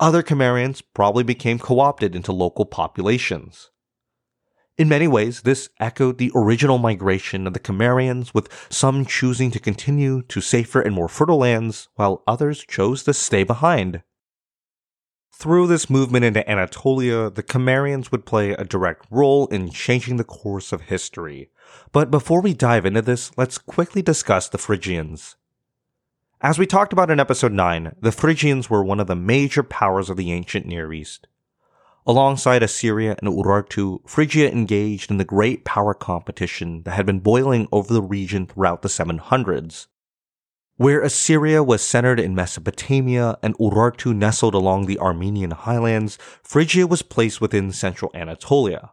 Other 0.00 0.24
Cimmerians 0.24 0.82
probably 0.82 1.22
became 1.22 1.60
co 1.60 1.78
opted 1.78 2.16
into 2.16 2.32
local 2.32 2.64
populations. 2.64 3.70
In 4.76 4.88
many 4.88 5.06
ways, 5.06 5.42
this 5.42 5.68
echoed 5.78 6.18
the 6.18 6.32
original 6.34 6.78
migration 6.78 7.46
of 7.46 7.52
the 7.52 7.60
Cimmerians, 7.60 8.34
with 8.34 8.66
some 8.68 9.06
choosing 9.06 9.52
to 9.52 9.60
continue 9.60 10.22
to 10.22 10.40
safer 10.40 10.80
and 10.80 10.92
more 10.92 11.08
fertile 11.08 11.38
lands, 11.38 11.88
while 11.94 12.24
others 12.26 12.64
chose 12.66 13.04
to 13.04 13.14
stay 13.14 13.44
behind. 13.44 14.02
Through 15.38 15.66
this 15.66 15.90
movement 15.90 16.24
into 16.24 16.48
Anatolia, 16.50 17.28
the 17.28 17.42
Cimmerians 17.42 18.10
would 18.10 18.24
play 18.24 18.52
a 18.52 18.64
direct 18.64 19.04
role 19.10 19.48
in 19.48 19.68
changing 19.68 20.16
the 20.16 20.24
course 20.24 20.72
of 20.72 20.80
history. 20.80 21.50
But 21.92 22.10
before 22.10 22.40
we 22.40 22.54
dive 22.54 22.86
into 22.86 23.02
this, 23.02 23.30
let's 23.36 23.58
quickly 23.58 24.00
discuss 24.00 24.48
the 24.48 24.56
Phrygians. 24.56 25.36
As 26.40 26.58
we 26.58 26.64
talked 26.64 26.94
about 26.94 27.10
in 27.10 27.20
episode 27.20 27.52
9, 27.52 27.96
the 28.00 28.12
Phrygians 28.12 28.70
were 28.70 28.82
one 28.82 28.98
of 28.98 29.08
the 29.08 29.14
major 29.14 29.62
powers 29.62 30.08
of 30.08 30.16
the 30.16 30.32
ancient 30.32 30.64
Near 30.64 30.90
East. 30.90 31.26
Alongside 32.06 32.62
Assyria 32.62 33.14
and 33.20 33.30
Urartu, 33.30 34.08
Phrygia 34.08 34.50
engaged 34.50 35.10
in 35.10 35.18
the 35.18 35.24
great 35.24 35.66
power 35.66 35.92
competition 35.92 36.82
that 36.84 36.92
had 36.92 37.04
been 37.04 37.20
boiling 37.20 37.68
over 37.70 37.92
the 37.92 38.00
region 38.00 38.46
throughout 38.46 38.80
the 38.80 38.88
700s. 38.88 39.86
Where 40.78 41.00
Assyria 41.00 41.62
was 41.62 41.80
centered 41.80 42.20
in 42.20 42.34
Mesopotamia 42.34 43.38
and 43.42 43.56
Urartu 43.56 44.14
nestled 44.14 44.54
along 44.54 44.84
the 44.84 44.98
Armenian 44.98 45.52
highlands, 45.52 46.18
Phrygia 46.42 46.86
was 46.86 47.00
placed 47.00 47.40
within 47.40 47.72
central 47.72 48.10
Anatolia. 48.14 48.92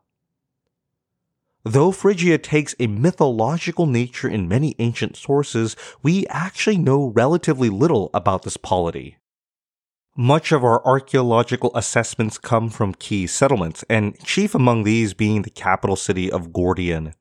Though 1.65 1.91
Phrygia 1.91 2.37
takes 2.37 2.73
a 2.79 2.87
mythological 2.87 3.85
nature 3.85 4.29
in 4.29 4.47
many 4.47 4.75
ancient 4.79 5.17
sources, 5.17 5.75
we 6.01 6.25
actually 6.27 6.77
know 6.77 7.07
relatively 7.07 7.69
little 7.69 8.09
about 8.13 8.43
this 8.43 8.55
polity. 8.55 9.17
Much 10.15 10.53
of 10.53 10.63
our 10.63 10.85
archaeological 10.85 11.71
assessments 11.75 12.37
come 12.37 12.69
from 12.69 12.93
key 12.93 13.27
settlements, 13.27 13.83
and 13.89 14.17
chief 14.23 14.55
among 14.55 14.83
these 14.83 15.13
being 15.13 15.41
the 15.41 15.49
capital 15.49 15.97
city 15.97 16.31
of 16.31 16.53
Gordion. 16.53 17.13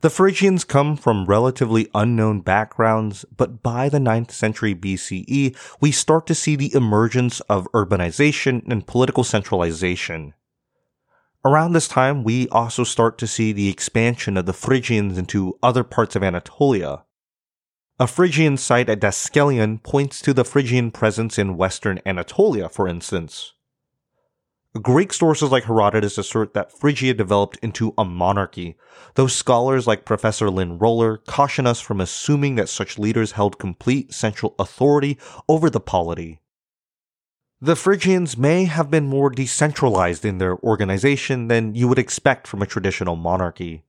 The 0.00 0.10
Phrygians 0.10 0.62
come 0.62 0.96
from 0.96 1.26
relatively 1.26 1.88
unknown 1.92 2.40
backgrounds, 2.40 3.24
but 3.36 3.64
by 3.64 3.88
the 3.88 3.98
9th 3.98 4.30
century 4.30 4.72
BCE, 4.72 5.56
we 5.80 5.90
start 5.90 6.24
to 6.28 6.36
see 6.36 6.54
the 6.54 6.72
emergence 6.72 7.40
of 7.40 7.66
urbanization 7.74 8.62
and 8.70 8.86
political 8.86 9.24
centralization. 9.24 10.34
Around 11.44 11.72
this 11.72 11.88
time, 11.88 12.22
we 12.22 12.48
also 12.50 12.84
start 12.84 13.18
to 13.18 13.26
see 13.26 13.52
the 13.52 13.68
expansion 13.68 14.36
of 14.36 14.46
the 14.46 14.52
Phrygians 14.52 15.18
into 15.18 15.58
other 15.64 15.82
parts 15.82 16.14
of 16.14 16.22
Anatolia. 16.22 17.02
A 17.98 18.06
Phrygian 18.06 18.56
site 18.56 18.88
at 18.88 19.00
Daskylion 19.00 19.82
points 19.82 20.22
to 20.22 20.32
the 20.32 20.44
Phrygian 20.44 20.92
presence 20.92 21.38
in 21.38 21.56
western 21.56 21.98
Anatolia, 22.06 22.68
for 22.68 22.86
instance. 22.86 23.54
Greek 24.82 25.12
sources 25.12 25.50
like 25.50 25.64
Herodotus 25.64 26.18
assert 26.18 26.54
that 26.54 26.72
Phrygia 26.72 27.14
developed 27.14 27.58
into 27.62 27.94
a 27.96 28.04
monarchy, 28.04 28.76
though 29.14 29.26
scholars 29.26 29.86
like 29.86 30.04
Professor 30.04 30.50
Lynn 30.50 30.78
Roller 30.78 31.16
caution 31.16 31.66
us 31.66 31.80
from 31.80 32.00
assuming 32.00 32.56
that 32.56 32.68
such 32.68 32.98
leaders 32.98 33.32
held 33.32 33.58
complete 33.58 34.12
central 34.12 34.54
authority 34.58 35.18
over 35.48 35.70
the 35.70 35.80
polity. 35.80 36.40
The 37.60 37.76
Phrygians 37.76 38.36
may 38.36 38.66
have 38.66 38.90
been 38.90 39.08
more 39.08 39.30
decentralized 39.30 40.24
in 40.24 40.38
their 40.38 40.58
organization 40.58 41.48
than 41.48 41.74
you 41.74 41.88
would 41.88 41.98
expect 41.98 42.46
from 42.46 42.62
a 42.62 42.66
traditional 42.66 43.16
monarchy. 43.16 43.84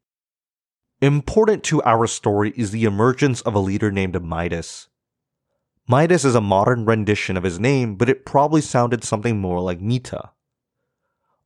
Important 1.02 1.64
to 1.66 1.84
our 1.84 2.08
story 2.08 2.52
is 2.56 2.72
the 2.72 2.86
emergence 2.86 3.42
of 3.42 3.54
a 3.54 3.60
leader 3.60 3.92
named 3.92 4.20
Midas. 4.22 4.88
Midas 5.88 6.26
is 6.26 6.36
a 6.36 6.42
modern 6.42 6.86
rendition 6.86 7.38
of 7.38 7.44
his 7.44 7.60
name, 7.60 7.96
but 7.96 8.10
it 8.10 8.26
probably 8.26 8.62
sounded 8.62 9.04
something 9.04 9.40
more 9.40 9.60
like 9.60 9.82
Mita. 9.82 10.32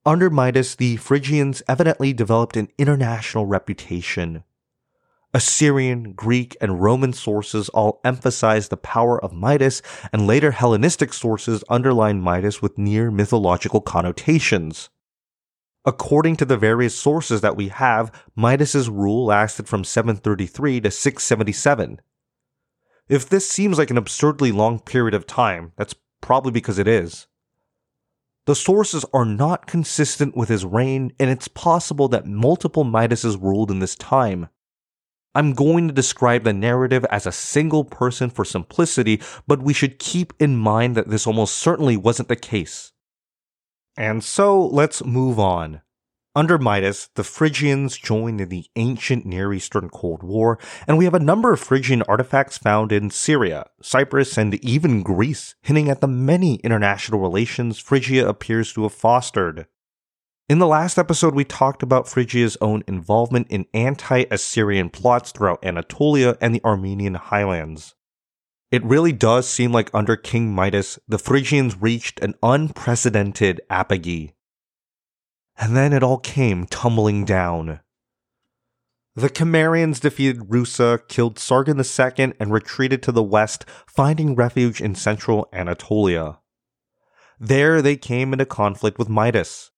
Under 0.05 0.29
Midas, 0.29 0.75
the 0.75 0.97
Phrygians 0.97 1.63
evidently 1.67 2.11
developed 2.11 2.57
an 2.57 2.67
international 2.77 3.45
reputation. 3.45 4.43
Assyrian, 5.33 6.11
Greek, 6.11 6.57
and 6.59 6.81
Roman 6.81 7.13
sources 7.13 7.69
all 7.69 8.01
emphasize 8.03 8.67
the 8.67 8.77
power 8.77 9.23
of 9.23 9.31
Midas, 9.31 9.81
and 10.11 10.27
later 10.27 10.51
Hellenistic 10.51 11.13
sources 11.13 11.63
underline 11.69 12.21
Midas 12.21 12.61
with 12.61 12.77
near 12.77 13.09
mythological 13.09 13.79
connotations. 13.79 14.89
According 15.85 16.35
to 16.37 16.45
the 16.45 16.57
various 16.57 16.95
sources 16.95 17.41
that 17.41 17.55
we 17.55 17.69
have, 17.69 18.11
Midas's 18.35 18.89
rule 18.89 19.25
lasted 19.25 19.69
from 19.69 19.85
733 19.85 20.81
to 20.81 20.91
677. 20.91 22.01
If 23.07 23.27
this 23.27 23.49
seems 23.49 23.77
like 23.77 23.89
an 23.89 23.97
absurdly 23.97 24.51
long 24.51 24.79
period 24.79 25.13
of 25.13 25.25
time, 25.25 25.71
that's 25.77 25.95
probably 26.21 26.51
because 26.51 26.77
it 26.77 26.87
is. 26.87 27.27
The 28.45 28.55
sources 28.55 29.05
are 29.13 29.25
not 29.25 29.67
consistent 29.67 30.35
with 30.35 30.49
his 30.49 30.65
reign, 30.65 31.13
and 31.17 31.29
it's 31.29 31.47
possible 31.47 32.09
that 32.09 32.25
multiple 32.25 32.83
Midases 32.83 33.37
ruled 33.37 33.71
in 33.71 33.79
this 33.79 33.95
time. 33.95 34.49
I'm 35.33 35.53
going 35.53 35.87
to 35.87 35.93
describe 35.93 36.43
the 36.43 36.53
narrative 36.53 37.05
as 37.09 37.25
a 37.25 37.31
single 37.31 37.85
person 37.85 38.29
for 38.29 38.43
simplicity, 38.43 39.21
but 39.47 39.63
we 39.63 39.73
should 39.73 39.97
keep 39.97 40.33
in 40.39 40.57
mind 40.57 40.95
that 40.95 41.09
this 41.09 41.25
almost 41.25 41.55
certainly 41.55 41.95
wasn't 41.95 42.27
the 42.27 42.35
case. 42.35 42.91
And 43.95 44.23
so 44.23 44.65
let's 44.65 45.03
move 45.05 45.39
on. 45.39 45.81
Under 46.35 46.57
Midas, 46.57 47.09
the 47.13 47.23
Phrygians 47.23 47.95
joined 47.95 48.41
in 48.41 48.49
the 48.49 48.65
ancient 48.75 49.23
Near 49.23 49.53
Eastern 49.53 49.87
Cold 49.87 50.23
War, 50.23 50.57
and 50.87 50.97
we 50.97 51.05
have 51.05 51.13
a 51.13 51.19
number 51.19 51.53
of 51.53 51.59
Phrygian 51.59 52.01
artifacts 52.03 52.57
found 52.57 52.91
in 52.91 53.11
Syria, 53.11 53.67
Cyprus, 53.83 54.35
and 54.35 54.55
even 54.65 55.03
Greece, 55.03 55.53
hinting 55.61 55.89
at 55.89 56.01
the 56.01 56.07
many 56.07 56.55
international 56.63 57.19
relations 57.19 57.77
Phrygia 57.77 58.27
appears 58.27 58.73
to 58.73 58.81
have 58.81 58.93
fostered. 58.93 59.67
In 60.49 60.57
the 60.57 60.65
last 60.65 60.97
episode, 60.97 61.35
we 61.35 61.45
talked 61.45 61.83
about 61.83 62.07
Phrygia's 62.07 62.57
own 62.59 62.83
involvement 62.87 63.45
in 63.51 63.67
anti 63.71 64.25
Assyrian 64.31 64.89
plots 64.89 65.31
throughout 65.31 65.63
Anatolia 65.63 66.35
and 66.41 66.55
the 66.55 66.63
Armenian 66.65 67.13
highlands. 67.13 67.93
It 68.71 68.83
really 68.83 69.11
does 69.11 69.47
seem 69.47 69.71
like 69.71 69.91
under 69.93 70.15
King 70.15 70.51
Midas, 70.51 70.97
the 71.07 71.19
Phrygians 71.19 71.79
reached 71.79 72.19
an 72.21 72.33
unprecedented 72.41 73.61
apogee. 73.69 74.31
And 75.57 75.75
then 75.75 75.93
it 75.93 76.03
all 76.03 76.17
came 76.17 76.65
tumbling 76.65 77.25
down. 77.25 77.81
The 79.15 79.29
Cimmerians 79.29 79.99
defeated 79.99 80.49
Rusa, 80.49 81.07
killed 81.07 81.37
Sargon 81.37 81.77
II, 81.77 82.33
and 82.39 82.51
retreated 82.51 83.03
to 83.03 83.11
the 83.11 83.21
west, 83.21 83.63
finding 83.85 84.35
refuge 84.35 84.81
in 84.81 84.95
central 84.95 85.47
Anatolia. 85.53 86.39
There 87.39 87.81
they 87.81 87.95
came 87.95 88.33
into 88.33 88.45
conflict 88.45 88.97
with 88.97 89.09
Midas. 89.09 89.69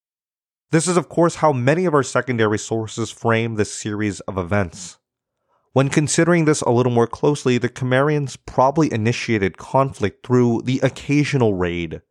This 0.72 0.88
is, 0.88 0.96
of 0.96 1.10
course, 1.10 1.36
how 1.36 1.52
many 1.52 1.86
of 1.86 1.94
our 1.94 2.04
secondary 2.04 2.58
sources 2.58 3.12
frame 3.12 3.56
this 3.56 3.74
series 3.74 4.22
of 4.22 4.38
events. 4.38 5.00
When 5.74 5.90
considering 5.90 6.46
this 6.46 6.62
a 6.62 6.72
little 6.72 6.92
more 6.92 7.08
closely, 7.08 7.58
the 7.58 7.68
Cimmerians 7.68 8.38
probably 8.46 8.92
initiated 8.94 9.58
conflict 9.58 10.26
through 10.26 10.62
the 10.62 10.80
occasional 10.82 11.54
raid, 11.54 12.02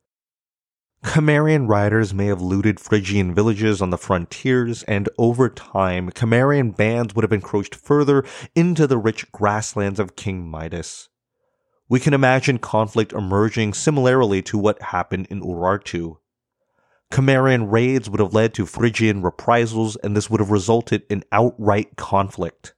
Cimmerian 1.05 1.69
riders 1.69 2.15
may 2.15 2.27
have 2.27 2.41
looted 2.41 2.81
Phrygian 2.81 3.35
villages 3.35 3.83
on 3.83 3.91
the 3.91 3.99
frontiers, 3.99 4.83
and 4.85 5.09
over 5.19 5.51
time, 5.51 6.11
Cimmerian 6.15 6.71
bands 6.71 7.15
would 7.15 7.23
have 7.23 7.33
encroached 7.33 7.75
further 7.75 8.25
into 8.55 8.87
the 8.87 8.97
rich 8.97 9.31
grasslands 9.31 10.01
of 10.01 10.17
King 10.17 10.49
Midas. 10.49 11.11
We 11.91 12.01
can 12.01 12.15
imagine 12.15 12.59
conflict 12.59 13.13
emerging 13.13 13.75
similarly 13.75 14.41
to 14.43 14.59
what 14.59 14.81
happened 14.81 15.29
in 15.31 15.43
Urartu. 15.43 16.17
Cimmerian 17.13 17.69
raids 17.69 18.09
would 18.09 18.21
have 18.21 18.35
led 18.35 18.55
to 18.55 18.67
Phrygian 18.67 19.23
reprisals, 19.23 19.97
and 19.97 20.17
this 20.17 20.31
would 20.31 20.41
have 20.41 20.51
resulted 20.51 21.03
in 21.11 21.23
outright 21.31 21.97
conflict. 21.97 22.75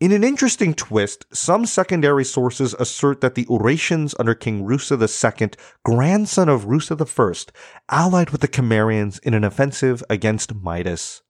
In 0.00 0.12
an 0.12 0.24
interesting 0.24 0.72
twist, 0.72 1.26
some 1.30 1.66
secondary 1.66 2.24
sources 2.24 2.74
assert 2.78 3.20
that 3.20 3.34
the 3.34 3.44
Urartians 3.44 4.14
under 4.18 4.34
King 4.34 4.64
Rusa 4.64 4.96
II, 4.98 5.50
grandson 5.84 6.48
of 6.48 6.64
Rusa 6.64 6.96
I, 6.96 7.52
allied 7.94 8.30
with 8.30 8.40
the 8.40 8.48
Cimmerians 8.48 9.18
in 9.18 9.34
an 9.34 9.44
offensive 9.44 10.02
against 10.08 10.54
Midas. 10.54 11.20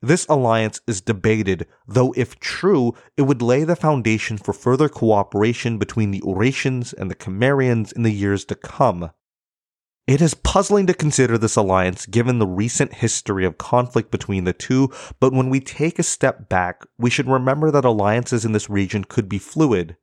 This 0.00 0.26
alliance 0.28 0.80
is 0.86 1.00
debated, 1.00 1.66
though 1.88 2.14
if 2.16 2.38
true, 2.38 2.94
it 3.16 3.22
would 3.22 3.42
lay 3.42 3.64
the 3.64 3.74
foundation 3.74 4.38
for 4.38 4.52
further 4.52 4.88
cooperation 4.88 5.76
between 5.76 6.12
the 6.12 6.20
Urartians 6.20 6.94
and 6.94 7.10
the 7.10 7.16
Cimmerians 7.16 7.90
in 7.90 8.04
the 8.04 8.12
years 8.12 8.44
to 8.44 8.54
come. 8.54 9.10
It 10.10 10.20
is 10.20 10.34
puzzling 10.34 10.88
to 10.88 10.92
consider 10.92 11.38
this 11.38 11.54
alliance 11.54 12.04
given 12.04 12.40
the 12.40 12.46
recent 12.48 12.94
history 12.94 13.44
of 13.44 13.58
conflict 13.58 14.10
between 14.10 14.42
the 14.42 14.52
two, 14.52 14.90
but 15.20 15.32
when 15.32 15.50
we 15.50 15.60
take 15.60 16.00
a 16.00 16.02
step 16.02 16.48
back, 16.48 16.84
we 16.98 17.10
should 17.10 17.28
remember 17.28 17.70
that 17.70 17.84
alliances 17.84 18.44
in 18.44 18.50
this 18.50 18.68
region 18.68 19.04
could 19.04 19.28
be 19.28 19.38
fluid. 19.38 19.96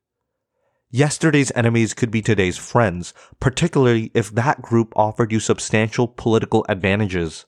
Yesterday's 0.90 1.52
enemies 1.54 1.92
could 1.92 2.10
be 2.10 2.22
today's 2.22 2.56
friends, 2.56 3.12
particularly 3.38 4.10
if 4.14 4.30
that 4.30 4.62
group 4.62 4.94
offered 4.96 5.30
you 5.30 5.40
substantial 5.40 6.08
political 6.08 6.64
advantages. 6.70 7.44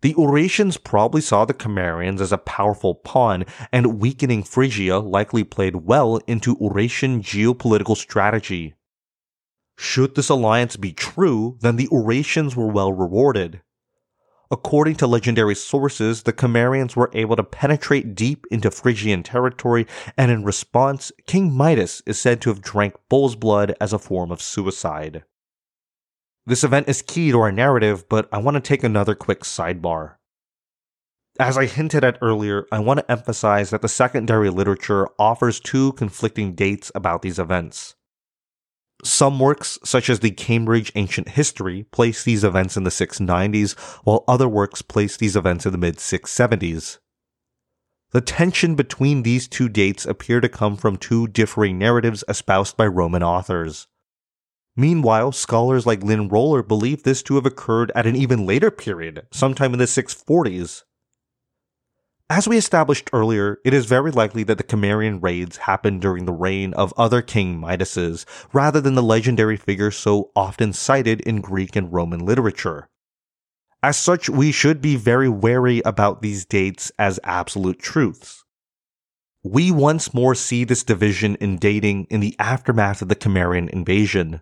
The 0.00 0.14
Urartians 0.14 0.82
probably 0.82 1.20
saw 1.20 1.44
the 1.44 1.52
Cimmerians 1.52 2.22
as 2.22 2.32
a 2.32 2.38
powerful 2.38 2.94
pawn, 2.94 3.44
and 3.70 4.00
weakening 4.00 4.42
Phrygia 4.42 5.00
likely 5.00 5.44
played 5.44 5.84
well 5.84 6.16
into 6.26 6.56
Urartian 6.56 7.20
geopolitical 7.20 7.94
strategy. 7.94 8.74
Should 9.82 10.14
this 10.14 10.28
alliance 10.28 10.76
be 10.76 10.92
true, 10.92 11.56
then 11.62 11.76
the 11.76 11.88
Urartians 11.88 12.54
were 12.54 12.66
well 12.66 12.92
rewarded. 12.92 13.62
According 14.50 14.96
to 14.96 15.06
legendary 15.06 15.54
sources, 15.54 16.24
the 16.24 16.34
Cimmerians 16.34 16.94
were 16.94 17.10
able 17.14 17.34
to 17.36 17.42
penetrate 17.42 18.14
deep 18.14 18.44
into 18.50 18.70
Phrygian 18.70 19.22
territory, 19.22 19.86
and 20.18 20.30
in 20.30 20.44
response, 20.44 21.12
King 21.26 21.50
Midas 21.50 22.02
is 22.04 22.20
said 22.20 22.42
to 22.42 22.50
have 22.50 22.60
drank 22.60 22.94
bull's 23.08 23.36
blood 23.36 23.74
as 23.80 23.94
a 23.94 23.98
form 23.98 24.30
of 24.30 24.42
suicide. 24.42 25.24
This 26.44 26.62
event 26.62 26.86
is 26.86 27.00
key 27.00 27.30
to 27.30 27.40
our 27.40 27.50
narrative, 27.50 28.06
but 28.06 28.28
I 28.30 28.36
want 28.36 28.56
to 28.56 28.60
take 28.60 28.84
another 28.84 29.14
quick 29.14 29.40
sidebar. 29.40 30.16
As 31.38 31.56
I 31.56 31.64
hinted 31.64 32.04
at 32.04 32.18
earlier, 32.20 32.66
I 32.70 32.80
want 32.80 33.00
to 33.00 33.10
emphasize 33.10 33.70
that 33.70 33.80
the 33.80 33.88
secondary 33.88 34.50
literature 34.50 35.08
offers 35.18 35.58
two 35.58 35.94
conflicting 35.94 36.54
dates 36.54 36.92
about 36.94 37.22
these 37.22 37.38
events. 37.38 37.94
Some 39.02 39.38
works, 39.38 39.78
such 39.84 40.10
as 40.10 40.20
the 40.20 40.30
Cambridge 40.30 40.92
Ancient 40.94 41.30
History, 41.30 41.84
place 41.84 42.22
these 42.22 42.44
events 42.44 42.76
in 42.76 42.84
the 42.84 42.90
690s, 42.90 43.78
while 44.04 44.24
other 44.28 44.48
works 44.48 44.82
place 44.82 45.16
these 45.16 45.36
events 45.36 45.64
in 45.64 45.72
the 45.72 45.78
mid 45.78 45.96
670s. 45.96 46.98
The 48.12 48.20
tension 48.20 48.74
between 48.74 49.22
these 49.22 49.46
two 49.46 49.68
dates 49.68 50.04
appear 50.04 50.40
to 50.40 50.48
come 50.48 50.76
from 50.76 50.96
two 50.96 51.28
differing 51.28 51.78
narratives 51.78 52.24
espoused 52.28 52.76
by 52.76 52.86
Roman 52.86 53.22
authors. 53.22 53.86
Meanwhile, 54.76 55.32
scholars 55.32 55.86
like 55.86 56.02
Lynn 56.02 56.28
Roller 56.28 56.62
believe 56.62 57.02
this 57.02 57.22
to 57.24 57.36
have 57.36 57.46
occurred 57.46 57.92
at 57.94 58.06
an 58.06 58.16
even 58.16 58.46
later 58.46 58.70
period, 58.70 59.26
sometime 59.30 59.72
in 59.72 59.78
the 59.78 59.84
640s. 59.84 60.84
As 62.30 62.46
we 62.46 62.56
established 62.56 63.10
earlier, 63.12 63.58
it 63.64 63.74
is 63.74 63.86
very 63.86 64.12
likely 64.12 64.44
that 64.44 64.56
the 64.56 64.62
Cimmerian 64.62 65.18
raids 65.18 65.56
happened 65.56 66.00
during 66.00 66.26
the 66.26 66.32
reign 66.32 66.72
of 66.74 66.94
other 66.96 67.22
King 67.22 67.58
Midases, 67.58 68.24
rather 68.52 68.80
than 68.80 68.94
the 68.94 69.02
legendary 69.02 69.56
figure 69.56 69.90
so 69.90 70.30
often 70.36 70.72
cited 70.72 71.20
in 71.22 71.40
Greek 71.40 71.74
and 71.74 71.92
Roman 71.92 72.24
literature. 72.24 72.88
As 73.82 73.98
such, 73.98 74.30
we 74.30 74.52
should 74.52 74.80
be 74.80 74.94
very 74.94 75.28
wary 75.28 75.82
about 75.84 76.22
these 76.22 76.44
dates 76.44 76.92
as 77.00 77.18
absolute 77.24 77.80
truths. 77.80 78.44
We 79.42 79.72
once 79.72 80.14
more 80.14 80.36
see 80.36 80.62
this 80.62 80.84
division 80.84 81.34
in 81.40 81.56
dating 81.56 82.06
in 82.10 82.20
the 82.20 82.36
aftermath 82.38 83.02
of 83.02 83.08
the 83.08 83.18
Cimmerian 83.20 83.68
invasion. 83.70 84.40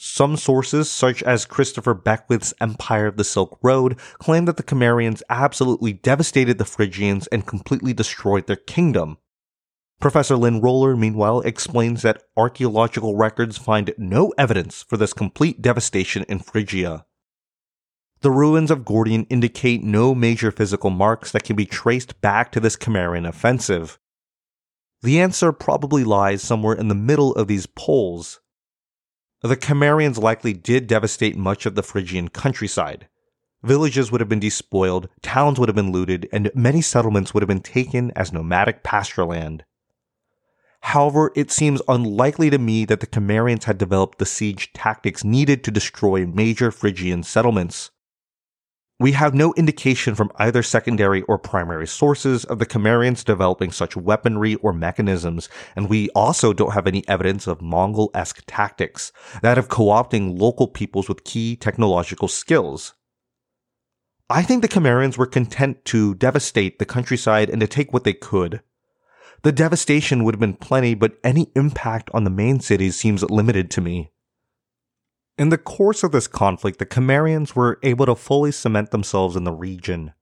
Some 0.00 0.36
sources, 0.36 0.88
such 0.88 1.24
as 1.24 1.44
Christopher 1.44 1.92
Beckwith's 1.92 2.54
Empire 2.60 3.08
of 3.08 3.16
the 3.16 3.24
Silk 3.24 3.58
Road, 3.64 3.98
claim 4.18 4.44
that 4.44 4.56
the 4.56 4.62
Cimmerians 4.62 5.24
absolutely 5.28 5.92
devastated 5.92 6.58
the 6.58 6.64
Phrygians 6.64 7.26
and 7.28 7.44
completely 7.44 7.92
destroyed 7.92 8.46
their 8.46 8.54
kingdom. 8.56 9.18
Professor 10.00 10.36
Lynn 10.36 10.60
Roller, 10.60 10.96
meanwhile, 10.96 11.40
explains 11.40 12.02
that 12.02 12.22
archaeological 12.36 13.16
records 13.16 13.58
find 13.58 13.92
no 13.98 14.32
evidence 14.38 14.84
for 14.84 14.96
this 14.96 15.12
complete 15.12 15.60
devastation 15.60 16.24
in 16.28 16.38
Phrygia. 16.38 17.04
The 18.20 18.30
ruins 18.30 18.70
of 18.70 18.84
Gordion 18.84 19.26
indicate 19.28 19.82
no 19.82 20.14
major 20.14 20.52
physical 20.52 20.90
marks 20.90 21.32
that 21.32 21.42
can 21.42 21.56
be 21.56 21.66
traced 21.66 22.20
back 22.20 22.52
to 22.52 22.60
this 22.60 22.76
Cimmerian 22.76 23.26
offensive. 23.26 23.98
The 25.02 25.20
answer 25.20 25.50
probably 25.50 26.04
lies 26.04 26.40
somewhere 26.40 26.74
in 26.76 26.86
the 26.86 26.94
middle 26.94 27.32
of 27.34 27.48
these 27.48 27.66
poles, 27.66 28.38
the 29.42 29.56
Cimmerians 29.56 30.18
likely 30.18 30.52
did 30.52 30.86
devastate 30.86 31.36
much 31.36 31.64
of 31.66 31.74
the 31.74 31.82
Phrygian 31.82 32.28
countryside. 32.28 33.08
Villages 33.62 34.10
would 34.10 34.20
have 34.20 34.28
been 34.28 34.40
despoiled, 34.40 35.08
towns 35.22 35.58
would 35.58 35.68
have 35.68 35.76
been 35.76 35.92
looted, 35.92 36.28
and 36.32 36.50
many 36.54 36.80
settlements 36.80 37.34
would 37.34 37.42
have 37.42 37.48
been 37.48 37.60
taken 37.60 38.12
as 38.12 38.32
nomadic 38.32 38.82
pasture 38.82 39.24
land. 39.24 39.64
However, 40.82 41.32
it 41.34 41.50
seems 41.50 41.82
unlikely 41.88 42.50
to 42.50 42.58
me 42.58 42.84
that 42.84 43.00
the 43.00 43.06
Cimmerians 43.06 43.64
had 43.64 43.78
developed 43.78 44.18
the 44.18 44.26
siege 44.26 44.72
tactics 44.72 45.24
needed 45.24 45.64
to 45.64 45.72
destroy 45.72 46.24
major 46.24 46.70
Phrygian 46.70 47.22
settlements. 47.24 47.90
We 49.00 49.12
have 49.12 49.32
no 49.32 49.54
indication 49.54 50.16
from 50.16 50.32
either 50.36 50.60
secondary 50.60 51.22
or 51.22 51.38
primary 51.38 51.86
sources 51.86 52.44
of 52.44 52.58
the 52.58 52.66
Cimmerians 52.66 53.24
developing 53.24 53.70
such 53.70 53.96
weaponry 53.96 54.56
or 54.56 54.72
mechanisms, 54.72 55.48
and 55.76 55.88
we 55.88 56.08
also 56.16 56.52
don't 56.52 56.72
have 56.72 56.88
any 56.88 57.06
evidence 57.06 57.46
of 57.46 57.62
Mongol-esque 57.62 58.42
tactics, 58.48 59.12
that 59.40 59.56
of 59.56 59.68
co-opting 59.68 60.40
local 60.40 60.66
peoples 60.66 61.08
with 61.08 61.22
key 61.22 61.54
technological 61.54 62.26
skills. 62.26 62.94
I 64.28 64.42
think 64.42 64.62
the 64.62 64.68
Cimmerians 64.68 65.16
were 65.16 65.26
content 65.26 65.84
to 65.86 66.16
devastate 66.16 66.80
the 66.80 66.84
countryside 66.84 67.48
and 67.48 67.60
to 67.60 67.68
take 67.68 67.92
what 67.92 68.02
they 68.02 68.14
could. 68.14 68.62
The 69.44 69.52
devastation 69.52 70.24
would 70.24 70.34
have 70.34 70.40
been 70.40 70.54
plenty, 70.54 70.94
but 70.94 71.18
any 71.22 71.52
impact 71.54 72.10
on 72.12 72.24
the 72.24 72.30
main 72.30 72.58
cities 72.58 72.96
seems 72.96 73.22
limited 73.22 73.70
to 73.70 73.80
me. 73.80 74.10
In 75.38 75.50
the 75.50 75.56
course 75.56 76.02
of 76.02 76.10
this 76.10 76.26
conflict, 76.26 76.80
the 76.80 76.86
Cimmerians 76.86 77.54
were 77.54 77.78
able 77.84 78.06
to 78.06 78.16
fully 78.16 78.50
cement 78.50 78.90
themselves 78.90 79.36
in 79.36 79.44
the 79.44 79.52
region. 79.52 80.12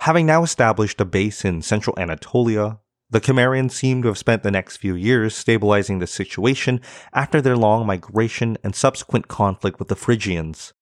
Having 0.00 0.24
now 0.24 0.42
established 0.42 0.98
a 1.02 1.04
base 1.04 1.44
in 1.44 1.60
central 1.60 1.94
Anatolia, 1.98 2.78
the 3.10 3.20
Cimmerians 3.20 3.72
seem 3.72 4.00
to 4.00 4.08
have 4.08 4.16
spent 4.16 4.42
the 4.42 4.50
next 4.50 4.78
few 4.78 4.94
years 4.94 5.36
stabilizing 5.36 5.98
the 5.98 6.06
situation 6.06 6.80
after 7.12 7.42
their 7.42 7.58
long 7.58 7.86
migration 7.86 8.56
and 8.64 8.74
subsequent 8.74 9.28
conflict 9.28 9.78
with 9.78 9.88
the 9.88 9.96
Phrygians. 9.96 10.72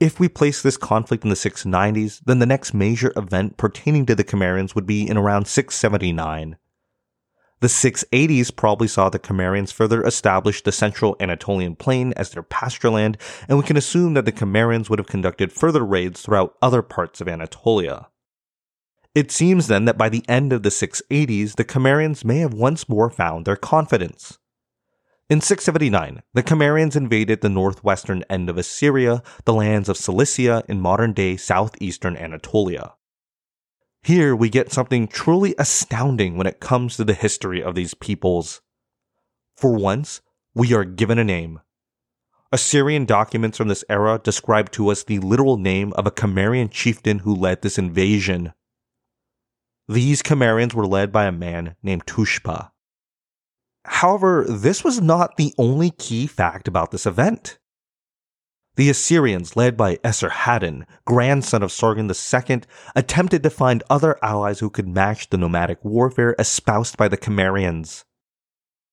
If 0.00 0.18
we 0.18 0.30
place 0.30 0.62
this 0.62 0.78
conflict 0.78 1.22
in 1.22 1.28
the 1.28 1.36
690s, 1.36 2.22
then 2.24 2.38
the 2.38 2.46
next 2.46 2.72
major 2.72 3.12
event 3.14 3.58
pertaining 3.58 4.06
to 4.06 4.14
the 4.14 4.24
Cimmerians 4.24 4.74
would 4.74 4.86
be 4.86 5.06
in 5.06 5.18
around 5.18 5.48
679. 5.48 6.56
The 7.60 7.68
680s 7.68 8.54
probably 8.54 8.86
saw 8.86 9.08
the 9.08 9.18
Cimmerians 9.18 9.72
further 9.72 10.02
establish 10.02 10.62
the 10.62 10.72
central 10.72 11.16
Anatolian 11.18 11.74
plain 11.74 12.12
as 12.14 12.30
their 12.30 12.42
pasture 12.42 12.90
land, 12.90 13.16
and 13.48 13.56
we 13.56 13.64
can 13.64 13.78
assume 13.78 14.12
that 14.12 14.26
the 14.26 14.32
Cimmerians 14.32 14.90
would 14.90 14.98
have 14.98 15.08
conducted 15.08 15.52
further 15.52 15.84
raids 15.84 16.20
throughout 16.20 16.54
other 16.60 16.82
parts 16.82 17.22
of 17.22 17.28
Anatolia. 17.28 18.08
It 19.14 19.30
seems 19.30 19.68
then 19.68 19.86
that 19.86 19.96
by 19.96 20.10
the 20.10 20.22
end 20.28 20.52
of 20.52 20.62
the 20.62 20.68
680s, 20.68 21.56
the 21.56 21.64
Cimmerians 21.64 22.22
may 22.22 22.40
have 22.40 22.52
once 22.52 22.90
more 22.90 23.08
found 23.08 23.46
their 23.46 23.56
confidence. 23.56 24.38
In 25.30 25.40
679, 25.40 26.22
the 26.34 26.42
Cimmerians 26.42 26.94
invaded 26.94 27.40
the 27.40 27.48
northwestern 27.48 28.22
end 28.28 28.50
of 28.50 28.58
Assyria, 28.58 29.22
the 29.46 29.54
lands 29.54 29.88
of 29.88 29.96
Cilicia 29.96 30.62
in 30.68 30.82
modern 30.82 31.14
day 31.14 31.38
southeastern 31.38 32.18
Anatolia. 32.18 32.92
Here 34.06 34.36
we 34.36 34.50
get 34.50 34.70
something 34.70 35.08
truly 35.08 35.56
astounding 35.58 36.36
when 36.36 36.46
it 36.46 36.60
comes 36.60 36.96
to 36.96 37.02
the 37.02 37.12
history 37.12 37.60
of 37.60 37.74
these 37.74 37.92
peoples. 37.92 38.60
For 39.56 39.74
once, 39.74 40.20
we 40.54 40.72
are 40.74 40.84
given 40.84 41.18
a 41.18 41.24
name. 41.24 41.58
Assyrian 42.52 43.04
documents 43.04 43.58
from 43.58 43.66
this 43.66 43.82
era 43.88 44.20
describe 44.22 44.70
to 44.70 44.90
us 44.90 45.02
the 45.02 45.18
literal 45.18 45.56
name 45.56 45.92
of 45.94 46.06
a 46.06 46.12
Cimmerian 46.12 46.68
chieftain 46.68 47.18
who 47.18 47.34
led 47.34 47.62
this 47.62 47.78
invasion. 47.78 48.52
These 49.88 50.22
Cimmerians 50.22 50.72
were 50.72 50.86
led 50.86 51.10
by 51.10 51.24
a 51.24 51.32
man 51.32 51.74
named 51.82 52.06
Tushpa. 52.06 52.70
However, 53.86 54.44
this 54.48 54.84
was 54.84 55.00
not 55.00 55.36
the 55.36 55.52
only 55.58 55.90
key 55.90 56.28
fact 56.28 56.68
about 56.68 56.92
this 56.92 57.06
event. 57.06 57.58
The 58.76 58.90
Assyrians, 58.90 59.56
led 59.56 59.74
by 59.74 59.96
Esarhaddon, 59.96 60.84
grandson 61.06 61.62
of 61.62 61.72
Sargon 61.72 62.10
II, 62.10 62.60
attempted 62.94 63.42
to 63.42 63.50
find 63.50 63.82
other 63.88 64.18
allies 64.22 64.60
who 64.60 64.68
could 64.68 64.86
match 64.86 65.30
the 65.30 65.38
nomadic 65.38 65.82
warfare 65.82 66.36
espoused 66.38 66.98
by 66.98 67.08
the 67.08 67.16
Cimmerians. 67.16 68.04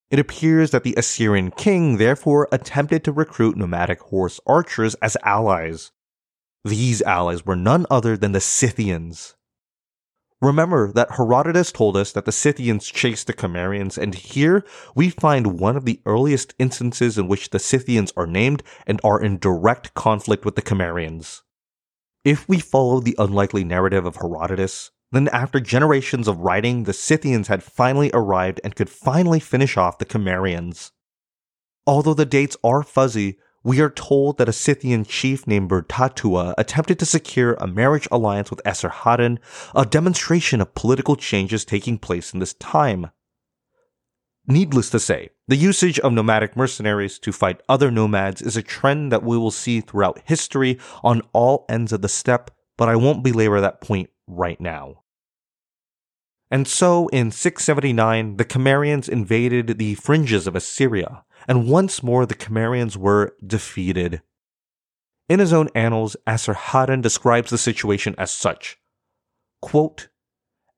It 0.09 0.19
appears 0.19 0.71
that 0.71 0.83
the 0.83 0.95
Assyrian 0.95 1.51
king 1.51 1.97
therefore 1.97 2.47
attempted 2.51 3.03
to 3.03 3.11
recruit 3.11 3.57
nomadic 3.57 3.99
horse 3.99 4.39
archers 4.47 4.95
as 4.95 5.17
allies. 5.23 5.91
These 6.63 7.01
allies 7.01 7.45
were 7.45 7.57
none 7.57 7.85
other 7.91 8.15
than 8.15 8.31
the 8.31 8.39
Scythians. 8.39 9.35
Remember 10.43 10.91
that 10.91 11.11
Herodotus 11.11 11.71
told 11.71 11.95
us 11.95 12.11
that 12.11 12.25
the 12.25 12.33
Scythians 12.33 12.87
chased 12.87 13.27
the 13.27 13.33
Cimmerians, 13.33 13.97
and 13.97 14.13
here 14.13 14.65
we 14.93 15.09
find 15.09 15.57
one 15.57 15.77
of 15.77 15.85
the 15.85 16.01
earliest 16.05 16.53
instances 16.59 17.17
in 17.17 17.29
which 17.29 17.51
the 17.51 17.59
Scythians 17.59 18.11
are 18.17 18.27
named 18.27 18.61
and 18.85 18.99
are 19.05 19.21
in 19.21 19.39
direct 19.39 19.93
conflict 19.93 20.43
with 20.43 20.55
the 20.55 20.61
Cimmerians. 20.61 21.43
If 22.25 22.45
we 22.49 22.59
follow 22.59 22.99
the 22.99 23.15
unlikely 23.17 23.63
narrative 23.63 24.05
of 24.05 24.17
Herodotus, 24.17 24.91
then 25.13 25.29
after 25.29 25.61
generations 25.61 26.27
of 26.27 26.39
writing, 26.39 26.83
the 26.83 26.91
Scythians 26.91 27.47
had 27.47 27.63
finally 27.63 28.11
arrived 28.13 28.59
and 28.65 28.75
could 28.75 28.89
finally 28.89 29.39
finish 29.39 29.77
off 29.77 29.97
the 29.97 30.05
Cimmerians. 30.05 30.91
Although 31.87 32.15
the 32.15 32.25
dates 32.25 32.57
are 32.65 32.83
fuzzy, 32.83 33.37
we 33.63 33.79
are 33.79 33.89
told 33.89 34.37
that 34.37 34.49
a 34.49 34.53
Scythian 34.53 35.05
chief 35.05 35.47
named 35.47 35.69
Bartatua 35.69 36.53
attempted 36.57 36.99
to 36.99 37.05
secure 37.05 37.53
a 37.53 37.67
marriage 37.67 38.07
alliance 38.11 38.49
with 38.49 38.61
Esarhaddon, 38.65 39.39
a 39.73 39.85
demonstration 39.85 40.59
of 40.59 40.75
political 40.75 41.15
changes 41.15 41.63
taking 41.63 41.97
place 41.97 42.33
in 42.33 42.39
this 42.39 42.53
time. 42.55 43.11
Needless 44.45 44.89
to 44.89 44.99
say, 44.99 45.29
the 45.47 45.55
usage 45.55 45.99
of 45.99 46.11
nomadic 46.11 46.57
mercenaries 46.57 47.17
to 47.19 47.31
fight 47.31 47.61
other 47.69 47.89
nomads 47.89 48.41
is 48.41 48.57
a 48.57 48.61
trend 48.61 49.11
that 49.13 49.23
we 49.23 49.37
will 49.37 49.51
see 49.51 49.79
throughout 49.79 50.21
history 50.25 50.77
on 51.01 51.21
all 51.31 51.65
ends 51.69 51.93
of 51.93 52.01
the 52.01 52.09
steppe, 52.09 52.51
but 52.75 52.89
I 52.89 52.97
won't 52.97 53.23
belabor 53.23 53.61
that 53.61 53.79
point 53.79 54.09
right 54.27 54.59
now. 54.59 55.03
And 56.51 56.67
so, 56.67 57.07
in 57.07 57.31
679, 57.31 58.37
the 58.37 58.45
Cimmerians 58.45 59.09
invaded 59.09 59.79
the 59.79 59.95
fringes 59.95 60.45
of 60.45 60.55
Assyria, 60.55 61.23
and 61.47 61.67
once 61.67 62.03
more 62.03 62.25
the 62.25 62.35
Cimmerians 62.35 62.97
were 62.97 63.35
defeated. 63.45 64.21
In 65.29 65.39
his 65.39 65.53
own 65.53 65.69
annals, 65.73 66.15
Esarhaddon 66.27 67.01
describes 67.01 67.49
the 67.49 67.57
situation 67.57 68.15
as 68.17 68.31
such. 68.31 68.77
Quote, 69.61 70.09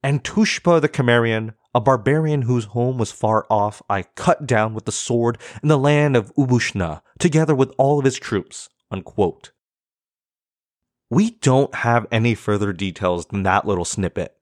and 0.03 0.23
Tushpa 0.23 0.79
the 0.79 0.87
Cimmerian, 0.87 1.53
a 1.73 1.81
barbarian 1.81 2.43
whose 2.43 2.65
home 2.65 2.99
was 2.99 3.11
far 3.11 3.47
off, 3.49 3.81
I 3.89 4.03
cut 4.03 4.45
down 4.45 4.75
with 4.75 4.85
the 4.85 4.91
sword 4.91 5.39
in 5.63 5.67
the 5.67 5.79
land 5.79 6.15
of 6.15 6.31
Ubushna, 6.35 7.01
together 7.17 7.55
with 7.55 7.73
all 7.79 7.97
of 7.97 8.05
his 8.05 8.19
troops. 8.19 8.69
Unquote. 8.91 9.51
We 11.09 11.31
don't 11.31 11.73
have 11.73 12.05
any 12.11 12.35
further 12.35 12.71
details 12.71 13.25
than 13.25 13.41
that 13.43 13.65
little 13.65 13.83
snippet. 13.83 14.34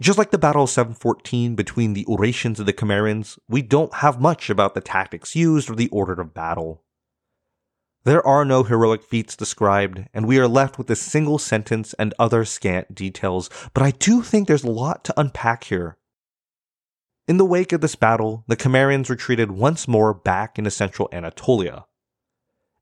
Just 0.00 0.16
like 0.16 0.30
the 0.30 0.38
Battle 0.38 0.62
of 0.62 0.70
714 0.70 1.54
between 1.54 1.92
the 1.92 2.06
Urartians 2.06 2.58
and 2.58 2.66
the 2.66 2.72
Cimmerians, 2.72 3.38
we 3.48 3.60
don't 3.60 3.96
have 3.96 4.18
much 4.18 4.48
about 4.48 4.74
the 4.74 4.80
tactics 4.80 5.36
used 5.36 5.68
or 5.68 5.74
the 5.74 5.90
order 5.90 6.14
of 6.14 6.32
battle. 6.32 6.82
There 8.04 8.26
are 8.26 8.46
no 8.46 8.62
heroic 8.62 9.02
feats 9.02 9.36
described, 9.36 10.06
and 10.14 10.26
we 10.26 10.38
are 10.38 10.48
left 10.48 10.78
with 10.78 10.88
a 10.88 10.96
single 10.96 11.38
sentence 11.38 11.92
and 11.98 12.14
other 12.18 12.46
scant 12.46 12.94
details, 12.94 13.50
but 13.74 13.82
I 13.82 13.90
do 13.90 14.22
think 14.22 14.48
there's 14.48 14.64
a 14.64 14.70
lot 14.70 15.04
to 15.04 15.20
unpack 15.20 15.64
here. 15.64 15.98
In 17.28 17.36
the 17.36 17.44
wake 17.44 17.74
of 17.74 17.82
this 17.82 17.94
battle, 17.94 18.42
the 18.48 18.56
Cimmerians 18.56 19.10
retreated 19.10 19.50
once 19.50 19.86
more 19.86 20.14
back 20.14 20.58
into 20.58 20.70
central 20.70 21.10
Anatolia. 21.12 21.84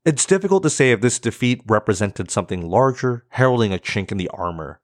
It's 0.05 0.25
difficult 0.25 0.63
to 0.63 0.69
say 0.69 0.91
if 0.91 1.01
this 1.01 1.19
defeat 1.19 1.63
represented 1.67 2.31
something 2.31 2.69
larger, 2.69 3.25
heralding 3.31 3.73
a 3.73 3.77
chink 3.77 4.13
in 4.13 4.17
the 4.17 4.29
armor. 4.29 4.79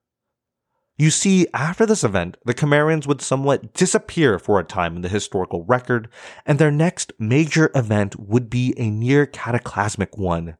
You 0.97 1.09
see, 1.09 1.45
after 1.53 1.85
this 1.85 2.05
event, 2.05 2.37
the 2.45 2.53
Cimmerians 2.53 3.05
would 3.05 3.21
somewhat 3.21 3.73
disappear 3.73 4.39
for 4.39 4.59
a 4.59 4.63
time 4.63 4.95
in 4.95 5.01
the 5.01 5.09
historical 5.09 5.65
record, 5.65 6.07
and 6.45 6.57
their 6.57 6.71
next 6.71 7.11
major 7.19 7.69
event 7.75 8.17
would 8.17 8.49
be 8.49 8.73
a 8.77 8.89
near 8.89 9.25
cataclysmic 9.25 10.17
one. 10.17 10.55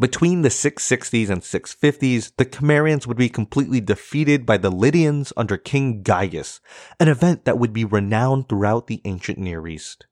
Between 0.00 0.40
the 0.40 0.48
660s 0.48 1.28
and 1.28 1.42
650s, 1.42 2.32
the 2.38 2.46
Cimmerians 2.46 3.06
would 3.06 3.18
be 3.18 3.28
completely 3.28 3.82
defeated 3.82 4.46
by 4.46 4.56
the 4.56 4.70
Lydians 4.70 5.32
under 5.36 5.58
King 5.58 6.02
Gyges, 6.02 6.60
an 6.98 7.08
event 7.08 7.44
that 7.44 7.58
would 7.58 7.74
be 7.74 7.84
renowned 7.84 8.48
throughout 8.48 8.86
the 8.86 9.02
ancient 9.04 9.38
Near 9.38 9.68
East. 9.68 10.06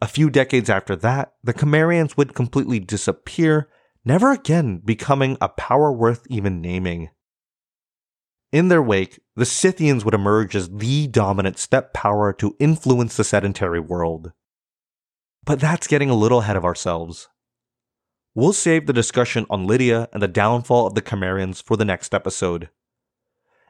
A 0.00 0.08
few 0.08 0.30
decades 0.30 0.70
after 0.70 0.96
that, 0.96 1.34
the 1.44 1.52
Cimmerians 1.52 2.16
would 2.16 2.34
completely 2.34 2.80
disappear, 2.80 3.68
never 4.06 4.32
again 4.32 4.80
becoming 4.82 5.36
a 5.42 5.50
power 5.50 5.92
worth 5.92 6.26
even 6.30 6.62
naming. 6.62 7.10
In 8.52 8.68
their 8.68 8.82
wake, 8.82 9.20
the 9.36 9.44
Scythians 9.44 10.04
would 10.04 10.14
emerge 10.14 10.56
as 10.56 10.68
the 10.68 11.06
dominant 11.06 11.56
steppe 11.58 11.94
power 11.94 12.32
to 12.34 12.56
influence 12.58 13.16
the 13.16 13.22
sedentary 13.22 13.78
world. 13.78 14.32
But 15.44 15.60
that's 15.60 15.86
getting 15.86 16.10
a 16.10 16.14
little 16.14 16.40
ahead 16.40 16.56
of 16.56 16.64
ourselves. 16.64 17.28
We'll 18.34 18.52
save 18.52 18.86
the 18.86 18.92
discussion 18.92 19.46
on 19.50 19.66
Lydia 19.66 20.08
and 20.12 20.22
the 20.22 20.28
downfall 20.28 20.86
of 20.86 20.94
the 20.94 21.02
Cimmerians 21.02 21.62
for 21.62 21.76
the 21.76 21.84
next 21.84 22.12
episode. 22.12 22.70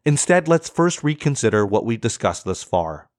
Instead, 0.07 0.49
let's 0.49 0.71
first 0.71 1.05
reconsider 1.05 1.67
what 1.67 1.85
we've 1.85 2.01
discussed 2.01 2.45
thus 2.45 2.63
far. 2.63 3.11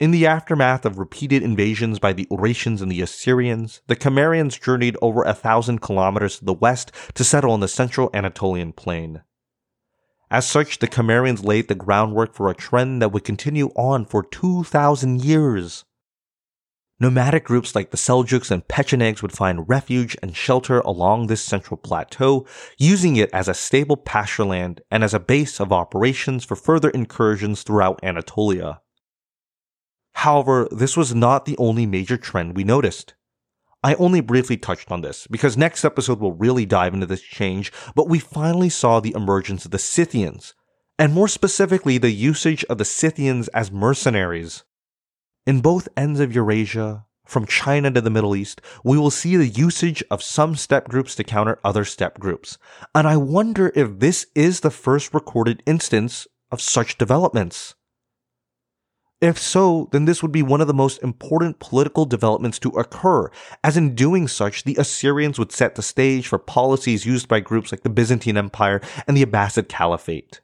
In 0.00 0.10
the 0.10 0.26
aftermath 0.26 0.84
of 0.84 0.98
repeated 0.98 1.44
invasions 1.44 2.00
by 2.00 2.12
the 2.12 2.26
Urartians 2.26 2.82
and 2.82 2.90
the 2.90 3.02
Assyrians, 3.02 3.82
the 3.86 3.94
Cimmerians 3.94 4.60
journeyed 4.60 4.96
over 5.00 5.22
a 5.22 5.32
thousand 5.32 5.80
kilometers 5.80 6.40
to 6.40 6.44
the 6.44 6.52
west 6.52 6.90
to 7.14 7.22
settle 7.22 7.52
on 7.52 7.60
the 7.60 7.68
central 7.68 8.10
Anatolian 8.12 8.72
plain. 8.72 9.22
As 10.32 10.48
such, 10.48 10.78
the 10.78 10.88
Cimmerians 10.88 11.44
laid 11.44 11.68
the 11.68 11.74
groundwork 11.74 12.32
for 12.32 12.48
a 12.48 12.54
trend 12.54 13.02
that 13.02 13.10
would 13.12 13.22
continue 13.22 13.68
on 13.76 14.06
for 14.06 14.22
2,000 14.22 15.22
years. 15.22 15.84
Nomadic 16.98 17.44
groups 17.44 17.74
like 17.74 17.90
the 17.90 17.98
Seljuks 17.98 18.50
and 18.50 18.66
Pechenegs 18.66 19.20
would 19.20 19.32
find 19.32 19.68
refuge 19.68 20.16
and 20.22 20.34
shelter 20.34 20.80
along 20.80 21.26
this 21.26 21.44
central 21.44 21.76
plateau, 21.76 22.46
using 22.78 23.16
it 23.16 23.28
as 23.34 23.46
a 23.46 23.52
stable 23.52 23.98
pasture 23.98 24.46
land 24.46 24.80
and 24.90 25.04
as 25.04 25.12
a 25.12 25.20
base 25.20 25.60
of 25.60 25.70
operations 25.70 26.46
for 26.46 26.56
further 26.56 26.88
incursions 26.88 27.62
throughout 27.62 28.00
Anatolia. 28.02 28.80
However, 30.14 30.66
this 30.70 30.96
was 30.96 31.14
not 31.14 31.44
the 31.44 31.58
only 31.58 31.84
major 31.84 32.16
trend 32.16 32.56
we 32.56 32.64
noticed. 32.64 33.12
I 33.82 33.94
only 33.94 34.20
briefly 34.20 34.56
touched 34.56 34.92
on 34.92 35.00
this 35.00 35.26
because 35.28 35.56
next 35.56 35.84
episode 35.84 36.20
will 36.20 36.34
really 36.34 36.64
dive 36.66 36.94
into 36.94 37.06
this 37.06 37.22
change, 37.22 37.72
but 37.94 38.08
we 38.08 38.18
finally 38.18 38.68
saw 38.68 39.00
the 39.00 39.14
emergence 39.16 39.64
of 39.64 39.72
the 39.72 39.78
Scythians, 39.78 40.54
and 40.98 41.12
more 41.12 41.28
specifically, 41.28 41.98
the 41.98 42.12
usage 42.12 42.64
of 42.66 42.78
the 42.78 42.84
Scythians 42.84 43.48
as 43.48 43.72
mercenaries. 43.72 44.62
In 45.46 45.60
both 45.60 45.88
ends 45.96 46.20
of 46.20 46.32
Eurasia, 46.32 47.06
from 47.24 47.46
China 47.46 47.90
to 47.90 48.00
the 48.00 48.10
Middle 48.10 48.36
East, 48.36 48.60
we 48.84 48.98
will 48.98 49.10
see 49.10 49.36
the 49.36 49.48
usage 49.48 50.04
of 50.10 50.22
some 50.22 50.54
steppe 50.54 50.88
groups 50.88 51.14
to 51.16 51.24
counter 51.24 51.58
other 51.64 51.84
steppe 51.84 52.18
groups. 52.18 52.58
And 52.94 53.08
I 53.08 53.16
wonder 53.16 53.72
if 53.74 53.98
this 53.98 54.26
is 54.34 54.60
the 54.60 54.70
first 54.70 55.14
recorded 55.14 55.62
instance 55.66 56.26
of 56.50 56.60
such 56.60 56.98
developments. 56.98 57.74
If 59.22 59.38
so, 59.38 59.88
then 59.92 60.04
this 60.04 60.20
would 60.20 60.32
be 60.32 60.42
one 60.42 60.60
of 60.60 60.66
the 60.66 60.74
most 60.74 61.00
important 61.00 61.60
political 61.60 62.04
developments 62.04 62.58
to 62.58 62.70
occur, 62.70 63.30
as 63.62 63.76
in 63.76 63.94
doing 63.94 64.26
such, 64.26 64.64
the 64.64 64.74
Assyrians 64.74 65.38
would 65.38 65.52
set 65.52 65.76
the 65.76 65.82
stage 65.82 66.26
for 66.26 66.40
policies 66.40 67.06
used 67.06 67.28
by 67.28 67.38
groups 67.38 67.70
like 67.70 67.84
the 67.84 67.88
Byzantine 67.88 68.36
Empire 68.36 68.80
and 69.06 69.16
the 69.16 69.24
Abbasid 69.24 69.68
Caliphate. 69.68 70.40